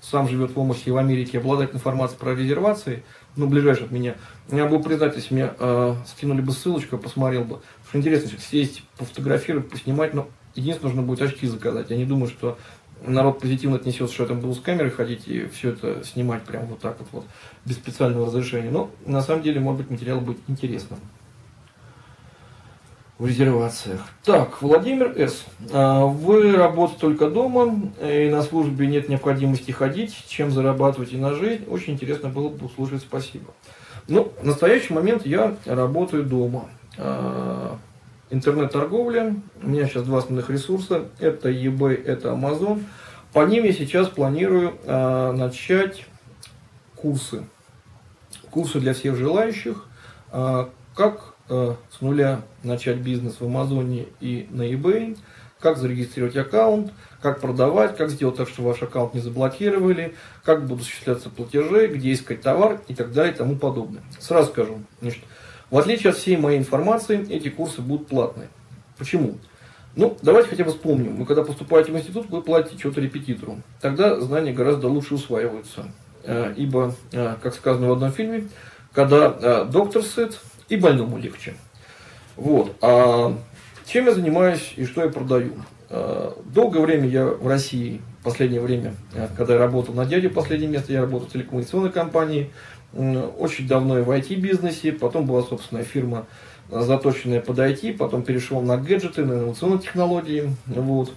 сам 0.00 0.28
живет 0.28 0.54
в 0.54 0.60
Омасе 0.60 0.82
и 0.86 0.90
в 0.90 0.96
Америке, 0.96 1.38
обладает 1.38 1.74
информацией 1.74 2.20
про 2.20 2.34
резервации, 2.34 3.04
ну, 3.36 3.46
ближайших 3.46 3.86
от 3.86 3.90
меня, 3.92 4.16
я 4.50 4.66
был 4.66 4.82
признать, 4.82 5.16
если 5.16 5.34
мне 5.34 5.52
э, 5.58 5.94
скинули 6.06 6.40
бы 6.40 6.52
ссылочку, 6.52 6.96
я 6.96 7.02
посмотрел 7.02 7.44
бы. 7.44 7.60
Что 7.88 7.98
интересно 7.98 8.30
сесть, 8.38 8.82
пофотографировать, 8.98 9.70
поснимать, 9.70 10.14
но 10.14 10.28
единственное, 10.54 10.94
нужно 10.94 11.02
будет 11.02 11.22
очки 11.22 11.46
заказать. 11.46 11.90
Я 11.90 11.96
не 11.96 12.04
думаю, 12.04 12.28
что 12.28 12.58
народ 13.04 13.40
позитивно 13.40 13.76
отнесется, 13.76 14.14
что 14.14 14.24
я 14.24 14.28
там 14.28 14.40
буду 14.40 14.54
с 14.54 14.60
камерой 14.60 14.90
ходить 14.90 15.26
и 15.26 15.46
все 15.46 15.70
это 15.70 16.04
снимать 16.04 16.42
прям 16.42 16.66
вот 16.66 16.80
так 16.80 16.98
вот, 17.00 17.08
вот 17.12 17.24
без 17.64 17.76
специального 17.76 18.26
разрешения. 18.26 18.70
Но 18.70 18.90
на 19.06 19.22
самом 19.22 19.42
деле, 19.42 19.60
может 19.60 19.82
быть, 19.82 19.90
материал 19.90 20.20
будет 20.20 20.38
интересным 20.48 20.98
в 23.22 23.26
резервациях. 23.28 24.00
Так, 24.24 24.60
Владимир 24.62 25.14
С. 25.16 25.44
А, 25.70 26.06
вы 26.06 26.56
работаете 26.56 27.00
только 27.00 27.30
дома, 27.30 27.80
и 28.02 28.28
на 28.28 28.42
службе 28.42 28.88
нет 28.88 29.08
необходимости 29.08 29.70
ходить, 29.70 30.24
чем 30.26 30.50
зарабатывать 30.50 31.12
и 31.12 31.16
на 31.16 31.32
жизнь. 31.32 31.64
Очень 31.68 31.92
интересно 31.92 32.30
было 32.30 32.48
бы 32.48 32.66
услышать 32.66 33.02
спасибо. 33.02 33.54
Ну, 34.08 34.32
в 34.42 34.44
настоящий 34.44 34.92
момент 34.92 35.24
я 35.24 35.54
работаю 35.66 36.24
дома. 36.24 36.64
А, 36.98 37.78
интернет-торговля. 38.30 39.36
У 39.62 39.68
меня 39.68 39.86
сейчас 39.86 40.02
два 40.02 40.18
основных 40.18 40.50
ресурса. 40.50 41.04
Это 41.20 41.48
eBay, 41.48 42.04
это 42.04 42.30
Amazon. 42.30 42.82
По 43.32 43.46
ним 43.46 43.62
я 43.62 43.72
сейчас 43.72 44.08
планирую 44.08 44.74
а, 44.84 45.32
начать 45.32 46.06
курсы. 46.96 47.44
Курсы 48.50 48.80
для 48.80 48.94
всех 48.94 49.14
желающих. 49.14 49.86
Как 50.94 51.31
Э, 51.48 51.74
с 51.90 52.00
нуля 52.00 52.42
начать 52.62 52.98
бизнес 52.98 53.40
в 53.40 53.44
Амазоне 53.44 54.06
и 54.20 54.46
на 54.50 54.62
eBay, 54.62 55.18
как 55.58 55.76
зарегистрировать 55.76 56.36
аккаунт, 56.36 56.92
как 57.20 57.40
продавать, 57.40 57.96
как 57.96 58.10
сделать 58.10 58.36
так, 58.36 58.48
чтобы 58.48 58.68
ваш 58.68 58.82
аккаунт 58.82 59.14
не 59.14 59.20
заблокировали, 59.20 60.14
как 60.44 60.66
будут 60.66 60.82
осуществляться 60.82 61.30
платежи, 61.30 61.88
где 61.88 62.12
искать 62.12 62.42
товар 62.42 62.80
и 62.86 62.94
так 62.94 63.12
далее 63.12 63.34
и 63.34 63.36
тому 63.36 63.56
подобное. 63.56 64.02
Сразу 64.20 64.50
скажу, 64.50 64.78
значит, 65.00 65.22
в 65.70 65.76
отличие 65.78 66.10
от 66.10 66.16
всей 66.16 66.36
моей 66.36 66.58
информации, 66.58 67.28
эти 67.28 67.48
курсы 67.48 67.80
будут 67.80 68.06
платные. 68.06 68.48
Почему? 68.96 69.38
Ну, 69.96 70.16
давайте 70.22 70.48
хотя 70.48 70.64
бы 70.64 70.70
вспомним. 70.70 71.16
Вы 71.16 71.26
когда 71.26 71.42
поступаете 71.42 71.90
в 71.90 71.96
институт, 71.96 72.30
вы 72.30 72.40
платите 72.40 72.78
что-то 72.78 73.00
репетитору. 73.00 73.60
Тогда 73.80 74.20
знания 74.20 74.52
гораздо 74.52 74.86
лучше 74.86 75.14
усваиваются. 75.14 75.86
Э, 76.22 76.54
ибо, 76.56 76.94
э, 77.10 77.34
как 77.42 77.52
сказано 77.54 77.88
в 77.88 77.92
одном 77.92 78.12
фильме, 78.12 78.48
когда 78.92 79.64
доктор 79.64 80.02
сыт, 80.02 80.38
и 80.72 80.76
больному 80.76 81.18
легче. 81.18 81.54
Вот. 82.36 82.74
А 82.80 83.36
чем 83.86 84.06
я 84.06 84.14
занимаюсь 84.14 84.72
и 84.76 84.86
что 84.86 85.02
я 85.02 85.10
продаю? 85.10 85.52
А, 85.90 86.34
долгое 86.46 86.80
время 86.80 87.08
я 87.08 87.26
в 87.26 87.46
России, 87.46 88.00
последнее 88.24 88.62
время, 88.62 88.94
а, 89.14 89.28
когда 89.36 89.54
я 89.54 89.58
работал 89.58 89.94
на 89.94 90.06
дяде, 90.06 90.30
последнее 90.30 90.70
место, 90.70 90.92
я 90.92 91.02
работал 91.02 91.28
в 91.28 91.32
телекоммуникационной 91.32 91.90
компании, 91.90 92.50
очень 92.94 93.66
давно 93.66 93.98
и 93.98 94.02
в 94.02 94.10
IT-бизнесе, 94.10 94.92
потом 94.92 95.26
была 95.26 95.42
собственная 95.42 95.84
фирма, 95.84 96.26
заточенная 96.70 97.40
под 97.40 97.58
IT, 97.58 97.96
потом 97.96 98.22
перешел 98.22 98.60
на 98.60 98.76
гаджеты, 98.76 99.24
на 99.24 99.34
инновационные 99.34 99.78
технологии. 99.78 100.54
Вот. 100.66 101.12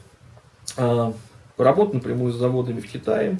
А, 0.75 1.13
работал 1.57 1.93
напрямую 1.93 2.33
с 2.33 2.35
заводами 2.35 2.81
в 2.81 2.91
Китае, 2.91 3.39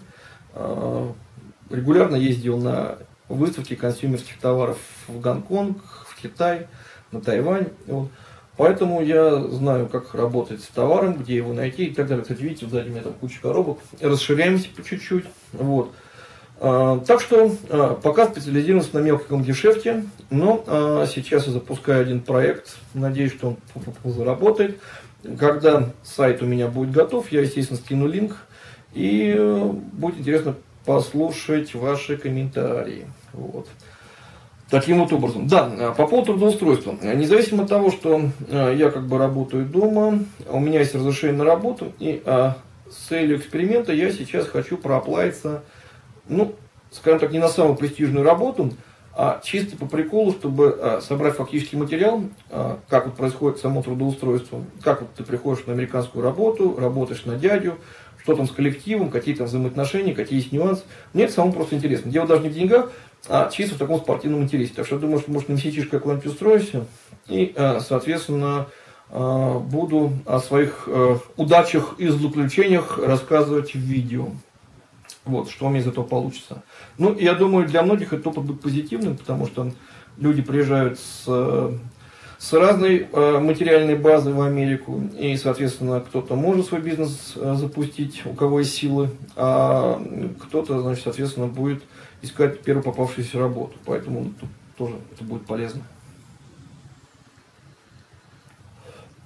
регулярно 1.69 2.15
ездил 2.15 2.57
на 2.57 2.99
выставки 3.27 3.75
консюмерских 3.75 4.37
товаров 4.39 4.77
в 5.07 5.19
Гонконг, 5.19 5.77
Китай, 6.21 6.67
на 7.11 7.21
Тайвань. 7.21 7.67
Вот. 7.87 8.09
Поэтому 8.57 9.03
я 9.03 9.41
знаю, 9.49 9.87
как 9.87 10.13
работать 10.13 10.61
с 10.61 10.67
товаром, 10.67 11.15
где 11.15 11.35
его 11.35 11.53
найти 11.53 11.85
и 11.85 11.93
так 11.93 12.07
далее. 12.07 12.23
Кстати, 12.23 12.41
видите, 12.41 12.67
сзади 12.67 12.87
у 12.87 12.91
меня 12.91 13.01
там 13.01 13.13
куча 13.13 13.41
коробок. 13.41 13.79
Расширяемся 13.99 14.69
по 14.69 14.83
чуть-чуть. 14.83 15.25
Вот. 15.53 15.93
А, 16.59 16.99
так 16.99 17.19
что 17.19 17.51
а, 17.69 17.95
пока 17.95 18.27
специализируемся 18.27 18.91
на 18.93 18.99
мелком 18.99 19.43
дешевке, 19.43 20.05
но 20.29 20.63
а, 20.67 21.05
сейчас 21.05 21.47
я 21.47 21.51
запускаю 21.51 22.01
один 22.01 22.21
проект. 22.21 22.77
Надеюсь, 22.93 23.33
что 23.33 23.57
он 23.75 24.11
заработает. 24.11 24.79
Когда 25.37 25.89
сайт 26.03 26.41
у 26.41 26.45
меня 26.45 26.67
будет 26.67 26.91
готов, 26.91 27.31
я, 27.31 27.41
естественно, 27.41 27.79
скину 27.79 28.07
линк. 28.07 28.37
И 28.93 29.33
э, 29.37 29.69
будет 29.91 30.19
интересно 30.19 30.55
послушать 30.85 31.73
ваши 31.73 32.15
комментарии. 32.15 33.05
Вот. 33.33 33.67
Таким 34.69 34.99
вот 34.99 35.13
образом. 35.13 35.47
Да, 35.47 35.71
а 35.77 35.93
по 35.93 36.07
поводу 36.07 36.33
трудоустройства. 36.33 36.95
Независимо 37.03 37.63
от 37.63 37.69
того, 37.69 37.91
что 37.91 38.21
а, 38.49 38.73
я 38.73 38.89
как 38.89 39.05
бы 39.07 39.17
работаю 39.19 39.65
дома, 39.65 40.19
у 40.49 40.59
меня 40.59 40.79
есть 40.79 40.95
разрешение 40.95 41.37
на 41.37 41.43
работу, 41.43 41.93
и 41.99 42.23
а, 42.25 42.57
с 42.89 43.07
целью 43.07 43.37
эксперимента 43.37 43.93
я 43.93 44.11
сейчас 44.11 44.47
хочу 44.47 44.77
прооплавиться, 44.77 45.63
ну, 46.27 46.55
скажем 46.91 47.19
так, 47.19 47.31
не 47.31 47.39
на 47.39 47.47
самую 47.47 47.75
престижную 47.75 48.25
работу, 48.25 48.73
а 49.13 49.39
чисто 49.43 49.77
по 49.77 49.85
приколу, 49.85 50.31
чтобы 50.31 50.99
собрать 51.01 51.35
фактический 51.35 51.77
материал, 51.77 52.23
как 52.89 53.05
вот 53.05 53.15
происходит 53.15 53.59
само 53.59 53.81
трудоустройство, 53.81 54.61
как 54.83 55.01
вот 55.01 55.11
ты 55.13 55.23
приходишь 55.23 55.65
на 55.67 55.73
американскую 55.73 56.23
работу, 56.23 56.75
работаешь 56.77 57.23
на 57.23 57.35
дядю, 57.35 57.75
что 58.21 58.35
там 58.35 58.47
с 58.47 58.51
коллективом, 58.51 59.09
какие 59.11 59.35
там 59.35 59.47
взаимоотношения, 59.47 60.13
какие 60.13 60.39
есть 60.39 60.51
нюансы. 60.51 60.83
Мне 61.13 61.25
это 61.25 61.33
самому 61.33 61.53
просто 61.53 61.75
интересно. 61.75 62.11
Дело 62.11 62.27
даже 62.27 62.41
не 62.41 62.49
в 62.49 62.53
деньгах, 62.53 62.91
а 63.27 63.49
чисто 63.49 63.75
в 63.75 63.79
таком 63.79 63.99
спортивном 63.99 64.43
интересе. 64.43 64.73
Так 64.75 64.85
что 64.85 64.95
я 64.95 65.01
думаю, 65.01 65.19
что 65.19 65.31
может 65.31 65.49
на 65.49 65.53
месячишко 65.53 65.97
какой-нибудь 65.97 66.27
устроюсь 66.27 66.71
и, 67.27 67.53
э, 67.55 67.79
соответственно, 67.79 68.67
э, 69.09 69.59
буду 69.59 70.13
о 70.25 70.39
своих 70.39 70.83
э, 70.87 71.17
удачах 71.37 71.95
и 71.97 72.07
злоключениях 72.07 72.99
рассказывать 72.99 73.73
в 73.73 73.79
видео. 73.79 74.27
Вот, 75.23 75.49
что 75.49 75.65
у 75.65 75.69
меня 75.69 75.79
из 75.79 75.87
этого 75.87 76.03
получится. 76.03 76.63
Ну, 76.99 77.17
я 77.17 77.33
думаю, 77.33 77.67
для 77.67 77.81
многих 77.81 78.13
этот 78.13 78.27
опыт 78.27 78.43
будет 78.43 78.61
позитивным, 78.61 79.17
потому 79.17 79.47
что 79.47 79.71
люди 80.17 80.41
приезжают 80.41 80.99
с 80.99 81.71
с 82.37 82.51
разной 82.51 83.07
материальной 83.13 83.95
базой 83.95 84.33
в 84.33 84.41
Америку. 84.41 85.01
И, 85.17 85.35
соответственно, 85.37 86.01
кто-то 86.01 86.35
может 86.35 86.67
свой 86.67 86.81
бизнес 86.81 87.33
запустить, 87.33 88.23
у 88.25 88.33
кого 88.33 88.59
есть 88.59 88.75
силы, 88.75 89.09
а 89.37 89.99
кто-то, 90.43 90.81
значит, 90.81 91.05
соответственно, 91.05 91.47
будет 91.47 91.81
искать 92.25 92.61
первую 92.61 92.83
попавшуюся 92.83 93.39
работу. 93.39 93.75
Поэтому 93.85 94.33
тут 94.39 94.49
тоже 94.77 94.95
это 95.13 95.23
будет 95.23 95.45
полезно. 95.45 95.83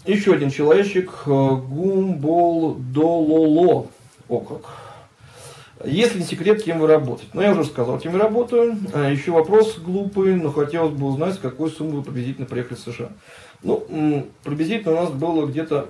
Еще 0.05 0.33
один 0.33 0.49
человечек, 0.49 1.11
э, 1.25 1.29
Гумбол 1.29 2.75
Дололо. 2.75 3.87
Как. 4.27 4.61
Если 5.85 6.19
не 6.19 6.25
секрет, 6.25 6.63
кем 6.63 6.79
вы 6.79 6.87
работаете? 6.87 7.31
Ну, 7.33 7.41
я 7.41 7.51
уже 7.51 7.63
сказал, 7.63 7.99
кем 7.99 8.13
я 8.13 8.19
работаю. 8.19 8.77
А 8.93 9.09
еще 9.09 9.31
вопрос 9.31 9.77
глупый, 9.77 10.35
но 10.35 10.51
хотелось 10.51 10.93
бы 10.93 11.07
узнать, 11.07 11.35
с 11.35 11.37
какой 11.37 11.69
суммы 11.69 11.97
вы 11.97 12.03
приблизительно 12.03 12.47
приехали 12.47 12.75
в 12.75 12.81
США. 12.81 13.11
Ну, 13.63 14.27
приблизительно 14.43 14.93
у 14.93 15.03
нас 15.03 15.11
было 15.11 15.45
где-то 15.45 15.89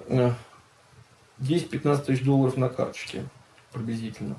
10-15 1.40 1.82
э, 1.84 1.98
тысяч 2.06 2.24
долларов 2.24 2.56
на 2.58 2.70
карточке. 2.70 3.24
Приблизительно. 3.74 4.36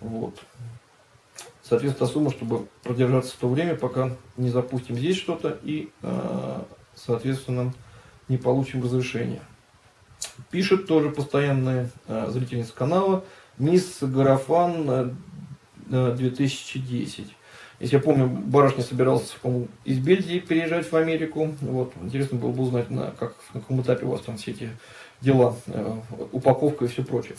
Вот. 0.00 0.42
Соответственно, 1.62 2.08
сумма, 2.08 2.30
чтобы 2.30 2.66
продержаться 2.82 3.32
в 3.32 3.36
то 3.36 3.48
время, 3.48 3.74
пока 3.74 4.10
не 4.36 4.50
запустим 4.50 4.96
здесь 4.96 5.16
что-то 5.16 5.58
и, 5.62 5.88
э, 6.02 6.62
соответственно, 6.94 7.72
не 8.28 8.36
получим 8.36 8.82
разрешение. 8.82 9.40
Пишет 10.50 10.86
тоже 10.86 11.10
постоянная 11.10 11.90
э, 12.06 12.26
зрительница 12.30 12.74
канала 12.74 13.24
Мисс 13.56 13.98
Гарафан 14.02 15.16
2010. 15.86 17.18
Э, 17.18 17.22
Если 17.80 17.96
я 17.96 18.02
помню, 18.02 18.26
барышня 18.28 18.82
собиралась 18.82 19.34
из 19.86 19.98
Бельгии 19.98 20.40
переезжать 20.40 20.92
в 20.92 20.94
Америку. 20.94 21.54
Вот, 21.62 21.94
интересно 22.02 22.38
было 22.38 22.52
бы 22.52 22.64
узнать, 22.64 22.90
на, 22.90 23.12
как, 23.12 23.36
на 23.54 23.60
каком 23.60 23.80
этапе 23.80 24.04
у 24.04 24.10
вас 24.10 24.20
там 24.20 24.36
все 24.36 24.50
эти 24.50 24.68
дела, 25.22 25.56
упаковка 26.30 26.84
и 26.84 26.88
все 26.88 27.02
прочее. 27.02 27.36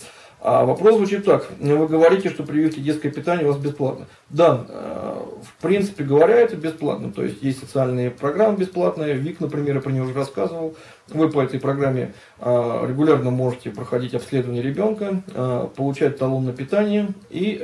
А 0.48 0.64
вопрос 0.64 0.98
звучит 0.98 1.26
так. 1.26 1.48
Вы 1.58 1.88
говорите, 1.88 2.30
что 2.30 2.44
прививки 2.44 2.80
детское 2.80 3.10
питание 3.10 3.48
у 3.48 3.52
вас 3.52 3.58
бесплатно. 3.58 4.06
Да, 4.30 4.64
э, 4.70 5.24
в 5.42 5.60
принципе 5.60 6.04
говоря, 6.04 6.36
это 6.36 6.56
бесплатно. 6.56 7.12
То 7.12 7.24
есть 7.24 7.42
есть 7.42 7.62
социальные 7.62 8.12
программы 8.12 8.58
бесплатные. 8.58 9.16
ВИК, 9.16 9.40
например, 9.40 9.78
я 9.78 9.82
про 9.82 9.92
нее 9.92 10.04
уже 10.04 10.14
рассказывал. 10.14 10.76
Вы 11.08 11.32
по 11.32 11.42
этой 11.42 11.60
программе 11.60 12.14
э, 12.38 12.86
регулярно 12.88 13.32
можете 13.32 13.72
проходить 13.72 14.14
обследование 14.14 14.62
ребенка, 14.62 15.24
э, 15.34 15.68
получать 15.76 16.20
талон 16.20 16.46
на 16.46 16.54
питание 16.54 17.08
и, 17.32 17.60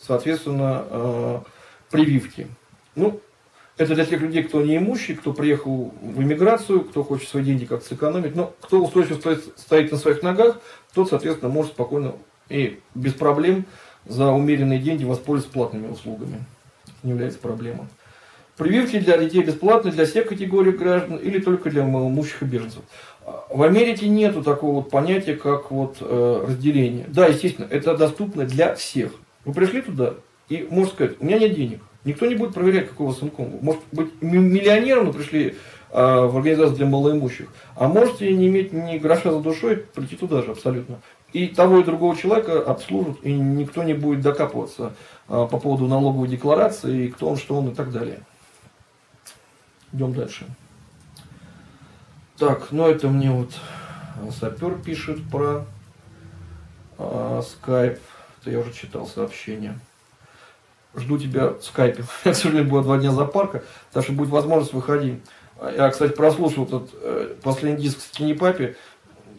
соответственно, 0.00 1.44
прививки. 1.90 2.48
Ну, 2.96 3.20
это 3.80 3.94
для 3.94 4.04
тех 4.04 4.20
людей, 4.20 4.42
кто 4.42 4.60
не 4.60 4.76
имущий, 4.76 5.14
кто 5.14 5.32
приехал 5.32 5.94
в 6.02 6.20
эмиграцию, 6.20 6.82
кто 6.82 7.02
хочет 7.02 7.30
свои 7.30 7.42
деньги 7.42 7.64
как-то 7.64 7.88
сэкономить. 7.88 8.36
Но 8.36 8.52
кто 8.60 8.84
устойчиво 8.84 9.16
стоит, 9.16 9.42
стоит 9.56 9.90
на 9.90 9.96
своих 9.96 10.22
ногах, 10.22 10.60
тот, 10.94 11.08
соответственно, 11.10 11.52
может 11.52 11.72
спокойно 11.72 12.14
и 12.48 12.80
без 12.94 13.14
проблем 13.14 13.64
за 14.06 14.30
умеренные 14.30 14.78
деньги 14.78 15.04
воспользоваться 15.04 15.52
платными 15.52 15.88
услугами. 15.88 16.44
Не 17.02 17.10
является 17.10 17.38
проблемой. 17.38 17.86
Прививки 18.56 18.98
для 18.98 19.16
детей 19.16 19.42
бесплатны 19.42 19.90
для 19.90 20.04
всех 20.04 20.28
категорий 20.28 20.72
граждан 20.72 21.16
или 21.16 21.38
только 21.38 21.70
для 21.70 21.84
малоимущих 21.84 22.42
и 22.42 22.44
беженцев. 22.44 22.82
В 23.48 23.62
Америке 23.62 24.08
нету 24.08 24.42
такого 24.42 24.76
вот 24.76 24.90
понятия, 24.90 25.34
как 25.34 25.70
вот 25.70 25.98
э, 26.00 26.44
разделение. 26.46 27.06
Да, 27.08 27.26
естественно, 27.26 27.66
это 27.70 27.96
доступно 27.96 28.44
для 28.44 28.74
всех. 28.74 29.12
Вы 29.44 29.54
пришли 29.54 29.80
туда 29.80 30.14
и 30.48 30.66
можете 30.68 30.94
сказать, 30.94 31.16
у 31.20 31.24
меня 31.24 31.38
нет 31.38 31.54
денег. 31.54 31.80
Никто 32.04 32.26
не 32.26 32.34
будет 32.34 32.54
проверять, 32.54 32.88
вас 32.98 33.22
инком. 33.22 33.58
Может 33.62 33.82
быть, 33.92 34.10
миллионером, 34.20 35.06
но 35.06 35.12
пришли 35.12 35.54
в 35.92 36.36
организацию 36.36 36.76
для 36.76 36.86
малоимущих. 36.86 37.48
А 37.74 37.88
можете 37.88 38.32
не 38.32 38.46
иметь 38.46 38.72
ни 38.72 38.98
гроша 38.98 39.32
за 39.32 39.40
душой, 39.40 39.76
прийти 39.76 40.16
туда 40.16 40.42
же 40.42 40.52
абсолютно. 40.52 41.00
И 41.32 41.46
того 41.46 41.78
и 41.78 41.84
другого 41.84 42.16
человека 42.16 42.60
обслужат, 42.60 43.18
и 43.22 43.32
никто 43.32 43.82
не 43.82 43.94
будет 43.94 44.20
докапываться 44.20 44.94
а, 45.28 45.46
по 45.46 45.58
поводу 45.58 45.86
налоговой 45.86 46.28
декларации, 46.28 47.08
кто 47.08 47.28
он, 47.28 47.36
что 47.36 47.56
он 47.56 47.68
и 47.68 47.74
так 47.74 47.92
далее. 47.92 48.20
Идем 49.92 50.12
дальше. 50.12 50.46
Так, 52.36 52.72
ну 52.72 52.88
это 52.88 53.08
мне 53.08 53.30
вот 53.30 53.52
сапер 54.32 54.76
пишет 54.78 55.18
про 55.30 55.66
э, 56.98 57.42
скайп. 57.46 57.98
Это 58.40 58.50
я 58.50 58.60
уже 58.60 58.72
читал 58.72 59.06
сообщение. 59.06 59.78
Жду 60.96 61.18
тебя 61.18 61.50
в 61.50 61.62
скайпе. 61.62 62.04
Я, 62.24 62.32
к 62.32 62.34
сожалению, 62.34 62.70
было 62.70 62.82
два 62.82 62.98
дня 62.98 63.12
за 63.12 63.24
парка, 63.24 63.62
так 63.92 64.02
что 64.02 64.12
будет 64.12 64.30
возможность 64.30 64.72
выходить. 64.72 65.20
Я, 65.60 65.90
кстати, 65.90 66.12
прослушал 66.12 66.64
этот 66.64 66.90
э, 66.94 67.34
последний 67.42 67.82
диск 67.82 68.00
с 68.00 68.10
Тини 68.10 68.32
Папи. 68.32 68.76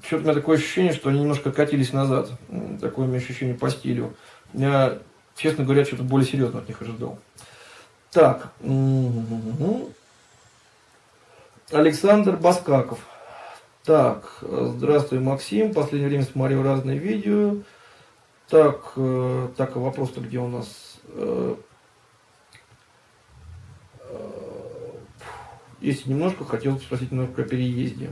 Что-то 0.04 0.18
у 0.18 0.26
меня 0.26 0.34
такое 0.34 0.58
ощущение, 0.58 0.94
что 0.94 1.10
они 1.10 1.20
немножко 1.22 1.52
катились 1.52 1.94
назад. 1.94 2.30
Такое 2.80 3.06
у 3.06 3.08
меня 3.08 3.18
ощущение 3.18 3.56
по 3.56 3.70
стилю. 3.70 4.14
Я, 4.54 5.00
честно 5.36 5.64
говоря, 5.64 5.84
что-то 5.84 6.04
более 6.04 6.28
серьезно 6.28 6.60
от 6.60 6.68
них 6.68 6.82
ожидал. 6.82 7.18
Так. 8.12 8.52
Александр 11.72 12.38
Баскаков. 12.38 13.00
Так, 13.84 14.38
здравствуй, 14.42 15.20
Максим. 15.20 15.74
Последнее 15.74 16.10
время 16.10 16.26
смотрел 16.26 16.62
разные 16.62 17.00
видео. 17.00 17.56
Так, 18.48 18.92
э, 18.96 19.48
так, 19.58 19.76
а 19.76 19.80
вопрос-то 19.80 20.22
где 20.22 20.38
у 20.38 20.48
нас? 20.48 21.00
Если 25.82 26.10
немножко, 26.10 26.46
хотел 26.46 26.80
спросить 26.80 27.12
немножко 27.12 27.42
о 27.42 27.46
переезде. 27.46 28.10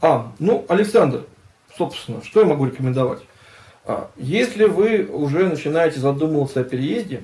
А, 0.00 0.32
ну, 0.38 0.64
Александр, 0.68 1.26
собственно, 1.76 2.22
что 2.24 2.40
я 2.40 2.46
могу 2.46 2.66
рекомендовать? 2.66 3.20
А, 3.84 4.10
если 4.16 4.64
вы 4.64 5.04
уже 5.04 5.48
начинаете 5.48 6.00
задумываться 6.00 6.60
о 6.60 6.64
переезде, 6.64 7.22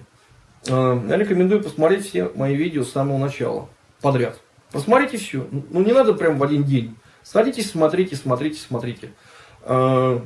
а, 0.69 1.03
я 1.09 1.17
рекомендую 1.17 1.63
посмотреть 1.63 2.07
все 2.07 2.31
мои 2.35 2.55
видео 2.55 2.85
с 2.85 2.93
самого 2.93 3.19
начала, 3.19 3.69
подряд. 4.01 4.39
Посмотрите 4.71 5.17
все. 5.17 5.47
Ну, 5.51 5.83
не 5.83 5.93
надо 5.93 6.13
прям 6.13 6.39
в 6.39 6.43
один 6.43 6.63
день. 6.63 6.97
Садитесь, 7.23 7.71
смотрите, 7.71 8.17
смотрите, 8.17 8.61
смотрите. 8.61 9.13
А, 9.63 10.25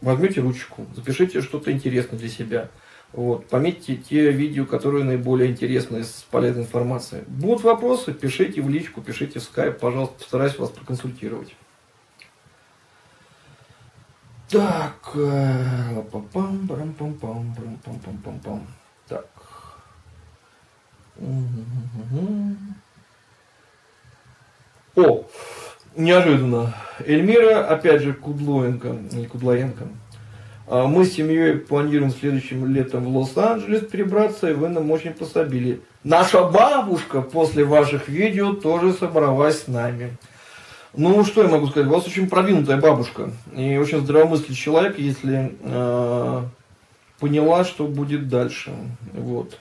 возьмете 0.00 0.42
ручку, 0.42 0.86
запишите 0.94 1.40
что-то 1.40 1.72
интересное 1.72 2.18
для 2.18 2.28
себя. 2.28 2.68
Вот, 3.14 3.46
пометьте 3.46 3.94
те 3.94 4.32
видео, 4.32 4.66
которые 4.66 5.04
наиболее 5.04 5.48
интересны 5.48 6.02
с 6.02 6.26
полезной 6.32 6.64
информацией. 6.64 7.22
Будут 7.28 7.62
вопросы, 7.62 8.12
пишите 8.12 8.60
в 8.60 8.68
личку, 8.68 9.02
пишите 9.02 9.38
в 9.38 9.44
скайп, 9.44 9.78
пожалуйста, 9.78 10.16
постараюсь 10.18 10.58
вас 10.58 10.70
проконсультировать. 10.70 11.54
Так, 14.48 15.12
э, 15.14 16.02
пам 16.10 16.26
пам 16.32 16.66
пам 16.66 16.92
пам 16.94 17.14
пам 17.14 17.54
пам 17.84 17.98
пам 18.00 18.18
пам 18.18 18.40
пам 18.40 18.66
Так. 19.06 19.26
О, 24.96 25.24
неожиданно. 25.94 26.74
Эльмира, 26.98 27.64
опять 27.68 28.02
же, 28.02 28.12
Кудлоенко, 28.12 28.88
не 29.12 29.26
Кудлоенко, 29.26 29.86
мы 30.66 31.04
с 31.04 31.12
семьей 31.12 31.56
планируем 31.56 32.10
следующим 32.10 32.66
летом 32.72 33.04
в 33.04 33.16
Лос-Анджелес 33.16 33.86
перебраться, 33.86 34.50
и 34.50 34.54
вы 34.54 34.68
нам 34.68 34.90
очень 34.90 35.12
пособили. 35.12 35.80
Наша 36.04 36.44
бабушка 36.44 37.20
после 37.20 37.64
ваших 37.64 38.08
видео 38.08 38.52
тоже 38.52 38.92
собралась 38.92 39.62
с 39.62 39.68
нами. 39.68 40.16
Ну, 40.96 41.24
что 41.24 41.42
я 41.42 41.48
могу 41.48 41.66
сказать? 41.66 41.88
У 41.88 41.92
вас 41.92 42.06
очень 42.06 42.28
продвинутая 42.28 42.80
бабушка. 42.80 43.30
И 43.56 43.76
очень 43.76 44.00
здравомыслящий 44.00 44.54
человек, 44.54 44.98
если 44.98 45.56
э, 45.60 46.42
поняла, 47.18 47.64
что 47.64 47.86
будет 47.86 48.28
дальше. 48.28 48.72
Вот. 49.12 49.58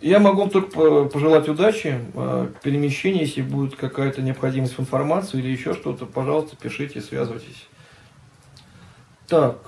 Я 0.00 0.18
могу 0.18 0.48
только 0.48 1.04
пожелать 1.04 1.48
удачи, 1.48 2.00
э, 2.14 2.48
перемещения, 2.62 3.20
если 3.20 3.42
будет 3.42 3.76
какая-то 3.76 4.22
необходимость 4.22 4.78
в 4.78 4.80
информации 4.80 5.38
или 5.38 5.48
еще 5.48 5.74
что-то, 5.74 6.06
пожалуйста, 6.06 6.56
пишите, 6.56 7.00
связывайтесь. 7.00 7.68
Так. 9.30 9.58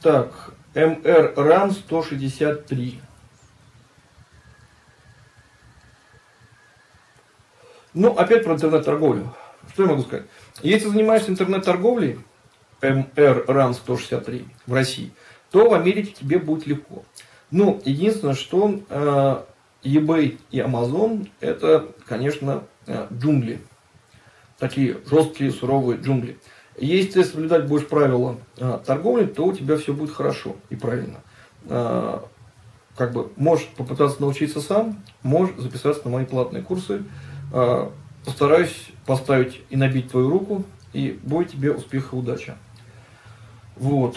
Так, 0.00 0.54
МР 0.76 1.32
РАН 1.36 1.72
163. 1.72 3.00
Ну, 7.94 8.12
опять 8.12 8.44
про 8.44 8.54
интернет-торговлю. 8.54 9.34
Что 9.72 9.82
я 9.82 9.88
могу 9.88 10.02
сказать? 10.02 10.26
Если 10.62 10.88
занимаешься 10.88 11.32
интернет-торговлей, 11.32 12.20
МР 12.80 13.44
РАН 13.48 13.74
163 13.74 14.46
в 14.68 14.72
России, 14.72 15.12
то 15.50 15.68
в 15.68 15.74
Америке 15.74 16.12
тебе 16.12 16.38
будет 16.38 16.68
легко. 16.68 17.02
Ну, 17.50 17.82
единственное, 17.84 18.34
что 18.34 18.80
э, 18.88 19.42
eBay 19.82 20.38
и 20.52 20.58
Amazon 20.60 21.28
это, 21.40 21.88
конечно, 22.06 22.62
э, 22.86 23.08
джунгли 23.12 23.60
такие 24.62 24.98
жесткие, 25.10 25.50
суровые 25.50 26.00
джунгли. 26.00 26.38
Если 26.78 27.10
ты 27.10 27.24
соблюдать 27.24 27.66
будешь 27.66 27.88
правила 27.88 28.38
а, 28.60 28.78
торговли, 28.78 29.24
то 29.26 29.46
у 29.46 29.52
тебя 29.52 29.76
все 29.76 29.92
будет 29.92 30.14
хорошо 30.14 30.54
и 30.70 30.76
правильно. 30.76 31.18
А, 31.66 32.24
как 32.96 33.12
бы 33.12 33.32
можешь 33.34 33.66
попытаться 33.76 34.20
научиться 34.20 34.60
сам, 34.60 35.02
можешь 35.24 35.56
записаться 35.56 36.02
на 36.04 36.12
мои 36.12 36.24
платные 36.24 36.62
курсы. 36.62 37.02
Э, 37.52 37.88
постараюсь 38.24 38.90
поставить 39.04 39.62
и 39.68 39.76
набить 39.76 40.10
твою 40.10 40.30
руку, 40.30 40.64
и 40.92 41.18
будет 41.24 41.50
тебе 41.50 41.72
успеха 41.72 42.14
и 42.14 42.18
удача. 42.18 42.56
Вот. 43.76 44.16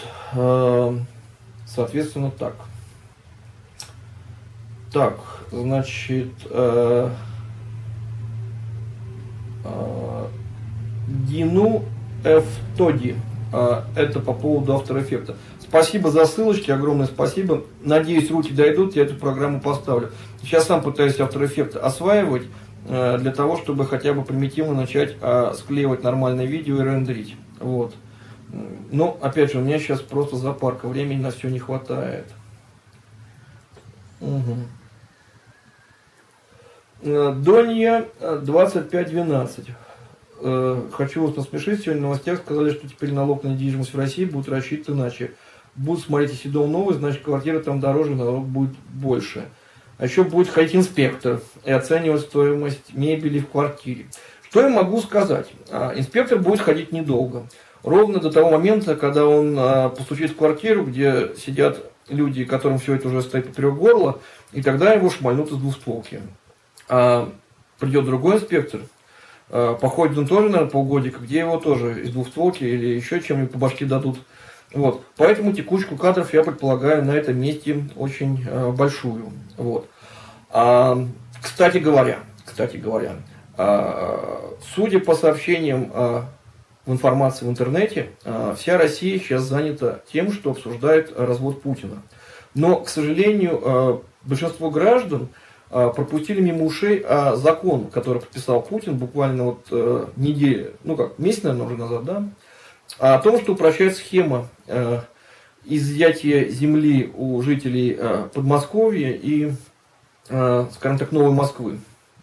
Соответственно, 1.66 2.30
так. 2.30 2.54
Так, 4.92 5.18
значит, 5.50 6.30
Дину 11.08 11.84
F. 12.24 12.44
Тоди. 12.76 13.16
Э, 13.52 13.82
это 13.94 14.20
по 14.20 14.32
поводу 14.32 14.72
After 14.72 14.96
Effects. 15.02 15.34
Спасибо 15.60 16.10
за 16.10 16.26
ссылочки, 16.26 16.70
огромное 16.70 17.06
спасибо. 17.06 17.64
Надеюсь, 17.82 18.30
руки 18.30 18.52
дойдут, 18.52 18.96
я 18.96 19.02
эту 19.02 19.14
программу 19.14 19.60
поставлю. 19.60 20.10
Сейчас 20.42 20.66
сам 20.66 20.82
пытаюсь 20.82 21.16
After 21.16 21.42
Effects 21.42 21.78
осваивать, 21.78 22.44
э, 22.88 23.18
для 23.18 23.32
того, 23.32 23.56
чтобы 23.56 23.86
хотя 23.86 24.12
бы 24.12 24.22
примитивно 24.22 24.74
начать 24.74 25.16
э, 25.20 25.52
склеивать 25.56 26.02
нормальное 26.02 26.44
видео 26.46 26.76
и 26.76 26.84
рендерить. 26.84 27.36
Вот. 27.60 27.94
Но, 28.92 29.18
опять 29.20 29.52
же, 29.52 29.58
у 29.58 29.60
меня 29.60 29.78
сейчас 29.78 30.00
просто 30.00 30.36
запарка, 30.36 30.86
времени 30.86 31.20
на 31.20 31.30
все 31.30 31.48
не 31.48 31.58
хватает. 31.58 32.26
Угу. 34.20 34.56
Донья 37.02 38.06
2512. 38.20 39.66
Э, 40.40 40.82
хочу 40.92 41.26
вас 41.26 41.36
насмешить. 41.36 41.82
Сегодня 41.82 42.00
в 42.00 42.04
новостях 42.04 42.38
сказали, 42.38 42.70
что 42.70 42.88
теперь 42.88 43.12
налог 43.12 43.42
на 43.42 43.48
недвижимость 43.48 43.92
в 43.94 43.98
России 43.98 44.24
будет 44.24 44.48
рассчитан 44.48 44.96
иначе. 44.96 45.32
Будут 45.74 46.04
смотреть, 46.04 46.32
если 46.32 46.48
дом 46.48 46.72
новый, 46.72 46.94
значит 46.94 47.22
квартира 47.22 47.60
там 47.60 47.80
дороже, 47.80 48.14
налог 48.14 48.46
будет 48.46 48.74
больше. 48.88 49.44
А 49.98 50.04
еще 50.04 50.24
будет 50.24 50.48
ходить 50.48 50.74
инспектор 50.74 51.40
и 51.64 51.70
оценивать 51.70 52.22
стоимость 52.22 52.94
мебели 52.94 53.40
в 53.40 53.48
квартире. 53.48 54.06
Что 54.50 54.62
я 54.62 54.68
могу 54.68 55.00
сказать? 55.00 55.50
А, 55.70 55.92
инспектор 55.96 56.38
будет 56.38 56.60
ходить 56.60 56.92
недолго. 56.92 57.46
Ровно 57.82 58.20
до 58.20 58.30
того 58.30 58.50
момента, 58.50 58.96
когда 58.96 59.26
он 59.26 59.56
а, 59.58 59.90
постучит 59.90 60.32
в 60.32 60.36
квартиру, 60.36 60.84
где 60.84 61.32
сидят 61.36 61.90
люди, 62.08 62.44
которым 62.44 62.78
все 62.78 62.94
это 62.94 63.08
уже 63.08 63.22
стоит 63.22 63.48
поперек 63.48 63.74
горла, 63.74 64.20
и 64.52 64.62
тогда 64.62 64.92
его 64.92 65.10
шмальнут 65.10 65.50
из 65.50 65.58
двустволки. 65.58 66.20
А 66.88 67.32
придет 67.78 68.04
другой 68.04 68.36
инспектор, 68.36 68.80
а, 69.50 69.74
походит 69.74 70.18
он 70.18 70.26
тоже, 70.26 70.48
наверное, 70.48 70.70
полгодика, 70.70 71.20
где 71.20 71.40
его 71.40 71.58
тоже 71.58 72.02
из 72.02 72.10
двустволки 72.10 72.64
или 72.64 72.86
еще 72.86 73.20
чем-нибудь 73.20 73.52
по 73.52 73.58
башке 73.58 73.84
дадут. 73.84 74.18
Вот. 74.72 75.04
Поэтому 75.16 75.52
текучку 75.52 75.96
кадров 75.96 76.34
я 76.34 76.42
предполагаю 76.42 77.04
на 77.04 77.12
этом 77.12 77.38
месте 77.38 77.88
очень 77.96 78.44
а, 78.48 78.72
большую. 78.72 79.32
Вот. 79.56 79.88
А, 80.50 80.98
кстати 81.40 81.78
говоря, 81.78 82.18
кстати 82.44 82.76
говоря, 82.76 83.16
а, 83.56 84.54
судя 84.74 85.00
по 85.00 85.14
сообщениям 85.14 85.90
в 86.84 86.92
информации 86.92 87.46
в 87.46 87.48
интернете, 87.48 88.10
вся 88.56 88.78
Россия 88.78 89.18
сейчас 89.18 89.42
занята 89.42 90.00
тем, 90.12 90.30
что 90.30 90.52
обсуждает 90.52 91.12
развод 91.18 91.60
Путина. 91.60 92.00
Но, 92.54 92.76
к 92.76 92.88
сожалению, 92.88 94.04
большинство 94.22 94.70
граждан 94.70 95.28
пропустили 95.68 96.40
мимо 96.40 96.64
ушей 96.64 97.04
закон, 97.34 97.86
который 97.88 98.20
подписал 98.20 98.62
Путин 98.62 98.96
буквально 98.96 99.44
вот 99.44 99.66
э, 99.70 100.06
неделю, 100.16 100.74
ну 100.84 100.96
как, 100.96 101.18
месяц, 101.18 101.42
наверное, 101.42 101.66
уже 101.66 101.76
назад, 101.76 102.04
да, 102.04 102.28
о 102.98 103.18
том, 103.18 103.40
что 103.40 103.52
упрощает 103.52 103.96
схема 103.96 104.48
э, 104.68 105.00
изъятия 105.64 106.48
земли 106.48 107.12
у 107.16 107.42
жителей 107.42 107.96
э, 107.98 108.28
Подмосковья 108.32 109.10
и, 109.10 109.52
скажем 110.24 110.98
так, 110.98 111.12
Новой 111.12 111.32
Москвы. 111.32 111.78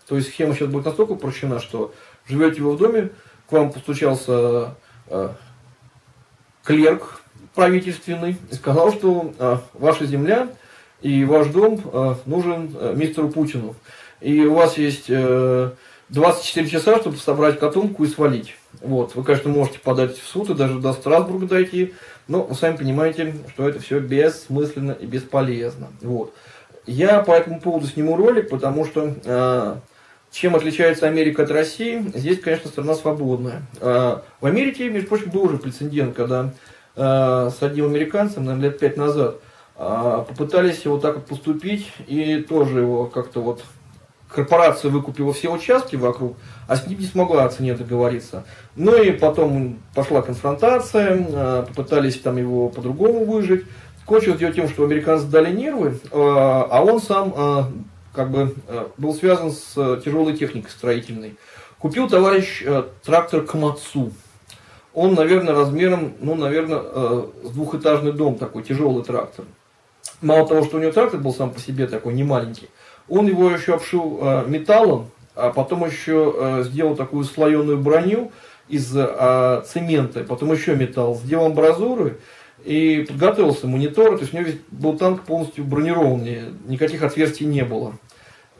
То 0.07 0.17
есть 0.17 0.29
схема 0.29 0.53
сейчас 0.53 0.69
будет 0.69 0.85
настолько 0.85 1.11
упрощена, 1.11 1.59
что 1.59 1.93
живете 2.27 2.61
вы 2.61 2.73
в 2.73 2.77
доме, 2.77 3.11
к 3.47 3.51
вам 3.53 3.71
постучался 3.71 4.75
клерк 6.63 7.21
правительственный 7.55 8.35
и 8.51 8.55
сказал, 8.55 8.91
что 8.91 9.61
ваша 9.73 10.05
земля 10.05 10.49
и 11.03 11.25
ваш 11.25 11.47
дом 11.47 11.79
э, 11.91 12.15
нужен 12.25 12.75
э, 12.79 12.93
мистеру 12.95 13.29
Путину. 13.29 13.75
И 14.21 14.39
у 14.45 14.53
вас 14.53 14.77
есть 14.77 15.07
24 15.07 16.65
э, 16.65 16.69
часа, 16.69 16.97
чтобы 16.97 17.17
собрать 17.17 17.59
котомку 17.59 18.05
и 18.05 18.07
свалить. 18.07 18.55
Вот. 18.79 19.13
Вы, 19.13 19.23
конечно, 19.25 19.51
можете 19.51 19.79
подать 19.79 20.17
в 20.17 20.25
суд 20.25 20.49
и 20.49 20.53
даже 20.53 20.79
до 20.79 20.93
Страсбурга 20.93 21.45
дойти, 21.45 21.93
но 22.29 22.43
вы 22.43 22.55
сами 22.55 22.77
понимаете, 22.77 23.35
что 23.49 23.67
это 23.67 23.81
все 23.81 23.99
бессмысленно 23.99 24.93
и 24.93 25.05
бесполезно. 25.05 25.89
Вот. 26.01 26.33
Я 26.85 27.21
по 27.21 27.33
этому 27.33 27.59
поводу 27.59 27.85
сниму 27.87 28.15
ролик, 28.15 28.49
потому 28.49 28.85
что 28.85 29.81
чем 30.31 30.55
отличается 30.55 31.05
Америка 31.05 31.43
от 31.43 31.51
России? 31.51 32.03
Здесь, 32.15 32.39
конечно, 32.39 32.69
страна 32.69 32.95
свободная. 32.95 33.61
в 33.79 34.23
Америке, 34.41 34.89
между 34.89 35.09
прочим, 35.09 35.29
был 35.31 35.43
уже 35.43 35.57
прецедент, 35.57 36.15
когда 36.15 36.53
с 36.95 37.57
одним 37.61 37.85
американцем, 37.85 38.45
наверное, 38.45 38.69
лет 38.69 38.79
пять 38.79 38.97
назад, 38.97 39.37
попытались 40.27 40.85
его 40.85 40.97
так 40.97 41.15
вот 41.15 41.25
поступить, 41.25 41.91
и 42.07 42.37
тоже 42.37 42.81
его 42.81 43.05
как-то 43.05 43.41
вот 43.41 43.63
корпорация 44.33 44.91
выкупила 44.91 45.31
все 45.33 45.49
участки 45.49 45.95
вокруг, 45.95 46.35
а 46.67 46.75
с 46.75 46.87
ним 46.87 46.99
не 46.99 47.05
смогла 47.05 47.45
о 47.45 47.49
цене 47.49 47.75
договориться. 47.75 48.45
Ну 48.75 49.01
и 49.01 49.11
потом 49.11 49.79
пошла 49.93 50.21
конфронтация, 50.21 51.27
а, 51.29 51.63
попытались 51.63 52.19
там 52.19 52.37
его 52.37 52.69
по-другому 52.69 53.25
выжить. 53.25 53.65
Кончилось 54.05 54.39
дело 54.39 54.51
тем, 54.51 54.67
что 54.67 54.83
американцы 54.83 55.27
дали 55.27 55.55
нервы, 55.55 55.99
а, 56.11 56.67
а 56.69 56.83
он 56.83 56.99
сам 56.99 57.85
как 58.13 58.29
бы 58.29 58.53
был 58.97 59.13
связан 59.13 59.51
с 59.51 59.73
тяжелой 60.03 60.35
техникой 60.35 60.69
строительной. 60.69 61.35
Купил 61.79 62.07
товарищ 62.07 62.63
трактор 63.03 63.41
Камацу. 63.41 64.11
Он, 64.93 65.15
наверное, 65.15 65.55
размером, 65.55 66.13
ну, 66.19 66.35
наверное, 66.35 66.79
с 67.43 67.49
двухэтажный 67.49 68.11
дом 68.11 68.35
такой, 68.35 68.61
тяжелый 68.61 69.03
трактор 69.03 69.45
мало 70.23 70.47
того, 70.47 70.63
что 70.63 70.77
у 70.77 70.79
него 70.79 70.91
трактор 70.91 71.19
был 71.19 71.33
сам 71.33 71.51
по 71.51 71.59
себе 71.59 71.87
такой 71.87 72.13
немаленький, 72.13 72.69
он 73.07 73.27
его 73.27 73.51
еще 73.51 73.75
обшил 73.75 74.19
э, 74.21 74.45
металлом, 74.47 75.09
а 75.35 75.51
потом 75.51 75.85
еще 75.85 76.33
э, 76.35 76.63
сделал 76.63 76.95
такую 76.95 77.25
слоеную 77.25 77.77
броню 77.77 78.31
из 78.69 78.91
э, 78.95 79.63
цемента, 79.67 80.23
потом 80.23 80.53
еще 80.53 80.75
металл, 80.75 81.15
сделал 81.15 81.47
амбразуры 81.47 82.17
и 82.63 83.05
подготовился 83.07 83.67
монитор, 83.67 84.15
то 84.15 84.21
есть 84.21 84.33
у 84.33 84.37
него 84.37 84.49
был 84.71 84.97
танк 84.97 85.23
полностью 85.23 85.65
бронированный, 85.65 86.53
никаких 86.65 87.03
отверстий 87.03 87.45
не 87.45 87.65
было, 87.65 87.93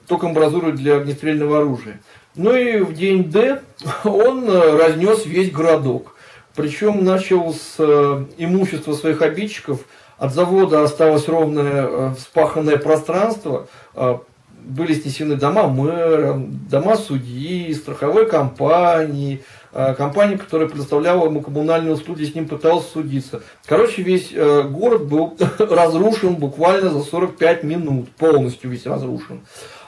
только 0.08 0.28
амбразуры 0.28 0.74
для 0.74 0.98
огнестрельного 0.98 1.60
оружия. 1.60 2.02
Ну 2.36 2.54
и 2.54 2.80
в 2.80 2.94
день 2.94 3.30
Д 3.30 3.62
он 4.04 4.50
э, 4.50 4.78
разнес 4.78 5.26
весь 5.26 5.52
городок, 5.52 6.16
причем 6.56 7.04
начал 7.06 7.54
с 7.54 7.76
э, 7.80 8.26
имущества 8.38 8.94
своих 8.94 9.22
обидчиков– 9.22 9.86
от 10.24 10.34
завода 10.34 10.84
осталось 10.84 11.28
ровное 11.28 11.86
э, 11.86 12.14
вспаханное 12.18 12.78
пространство, 12.78 13.68
э, 13.94 14.20
были 14.64 14.94
снесены 14.94 15.36
дома 15.36 15.68
мэра, 15.68 16.36
дома 16.38 16.96
судьи, 16.96 17.74
страховой 17.74 18.30
компании, 18.30 19.44
э, 19.74 19.94
компания, 19.96 20.38
которая 20.38 20.70
предоставляла 20.70 21.26
ему 21.26 21.42
коммунальные 21.42 21.94
услуги, 21.94 22.24
с 22.24 22.34
ним 22.36 22.48
пыталась 22.48 22.88
судиться. 22.88 23.42
Короче, 23.66 24.02
весь 24.02 24.32
город 24.32 25.08
был 25.08 25.38
разрушен 25.60 26.36
буквально 26.36 26.90
за 26.90 27.02
45 27.02 27.64
минут, 27.64 28.10
полностью 28.12 28.70
весь 28.70 28.86
разрушен. 28.86 29.42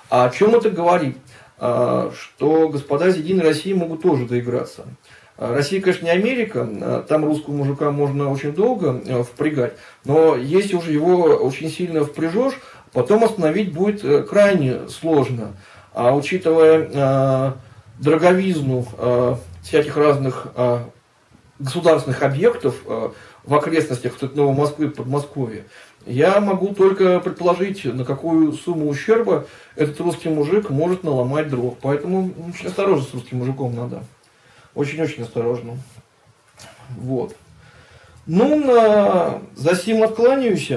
А 0.09 0.25
о 0.25 0.29
чем 0.31 0.53
это 0.53 0.69
говорит? 0.69 1.15
Что 1.57 2.67
господа 2.67 3.07
из 3.07 3.15
Единой 3.15 3.45
России 3.45 3.71
могут 3.71 4.01
тоже 4.01 4.25
доиграться. 4.25 4.83
А, 5.37 5.53
Россия, 5.53 5.81
конечно, 5.81 6.05
не 6.05 6.11
Америка, 6.11 6.67
а, 6.81 7.03
там 7.03 7.25
русского 7.25 7.53
мужика 7.53 7.91
можно 7.91 8.31
очень 8.31 8.53
долго 8.53 9.01
э, 9.05 9.23
впрягать, 9.23 9.73
но 10.05 10.35
если 10.35 10.75
уже 10.75 10.93
его 10.93 11.23
очень 11.23 11.69
сильно 11.69 12.05
впряжешь, 12.05 12.53
потом 12.93 13.23
остановить 13.23 13.73
будет 13.73 14.03
э, 14.05 14.23
крайне 14.23 14.87
сложно. 14.87 15.53
А 15.93 16.15
учитывая 16.15 16.89
э, 16.91 17.51
дороговизну 17.99 18.85
всяких 19.63 19.95
разных 19.95 20.47
государственных 21.59 22.21
объектов 22.23 22.75
в 22.83 23.55
окрестностях 23.55 24.21
Новой 24.35 24.53
Москвы 24.53 24.87
и 24.87 24.89
Подмосковья, 24.89 25.63
я 26.05 26.41
могу 26.41 26.73
только 26.73 27.21
предположить, 27.21 27.85
на 27.85 28.03
какую 28.03 28.51
сумму 28.51 28.89
ущерба 28.89 29.45
этот 29.77 29.97
русский 30.01 30.27
мужик 30.27 30.69
может 30.69 31.05
наломать 31.05 31.47
дров. 31.47 31.75
Поэтому 31.81 32.33
очень 32.49 32.67
осторожно 32.67 33.05
с 33.05 33.13
русским 33.13 33.37
мужиком 33.37 33.73
надо. 33.73 34.03
Очень-очень 34.75 35.23
осторожно. 35.23 35.77
Вот. 36.89 37.35
Ну, 38.27 38.63
на... 38.63 39.41
за 39.55 39.75
сим 39.75 40.03
откланяюсь. 40.03 40.71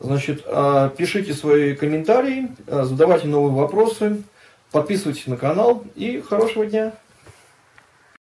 Значит, 0.00 0.42
а, 0.46 0.88
пишите 0.88 1.32
свои 1.34 1.74
комментарии, 1.74 2.48
а, 2.66 2.84
задавайте 2.84 3.28
новые 3.28 3.54
вопросы, 3.54 4.22
подписывайтесь 4.72 5.26
на 5.26 5.36
канал 5.36 5.84
и 5.94 6.20
хорошего 6.20 6.66
дня. 6.66 6.92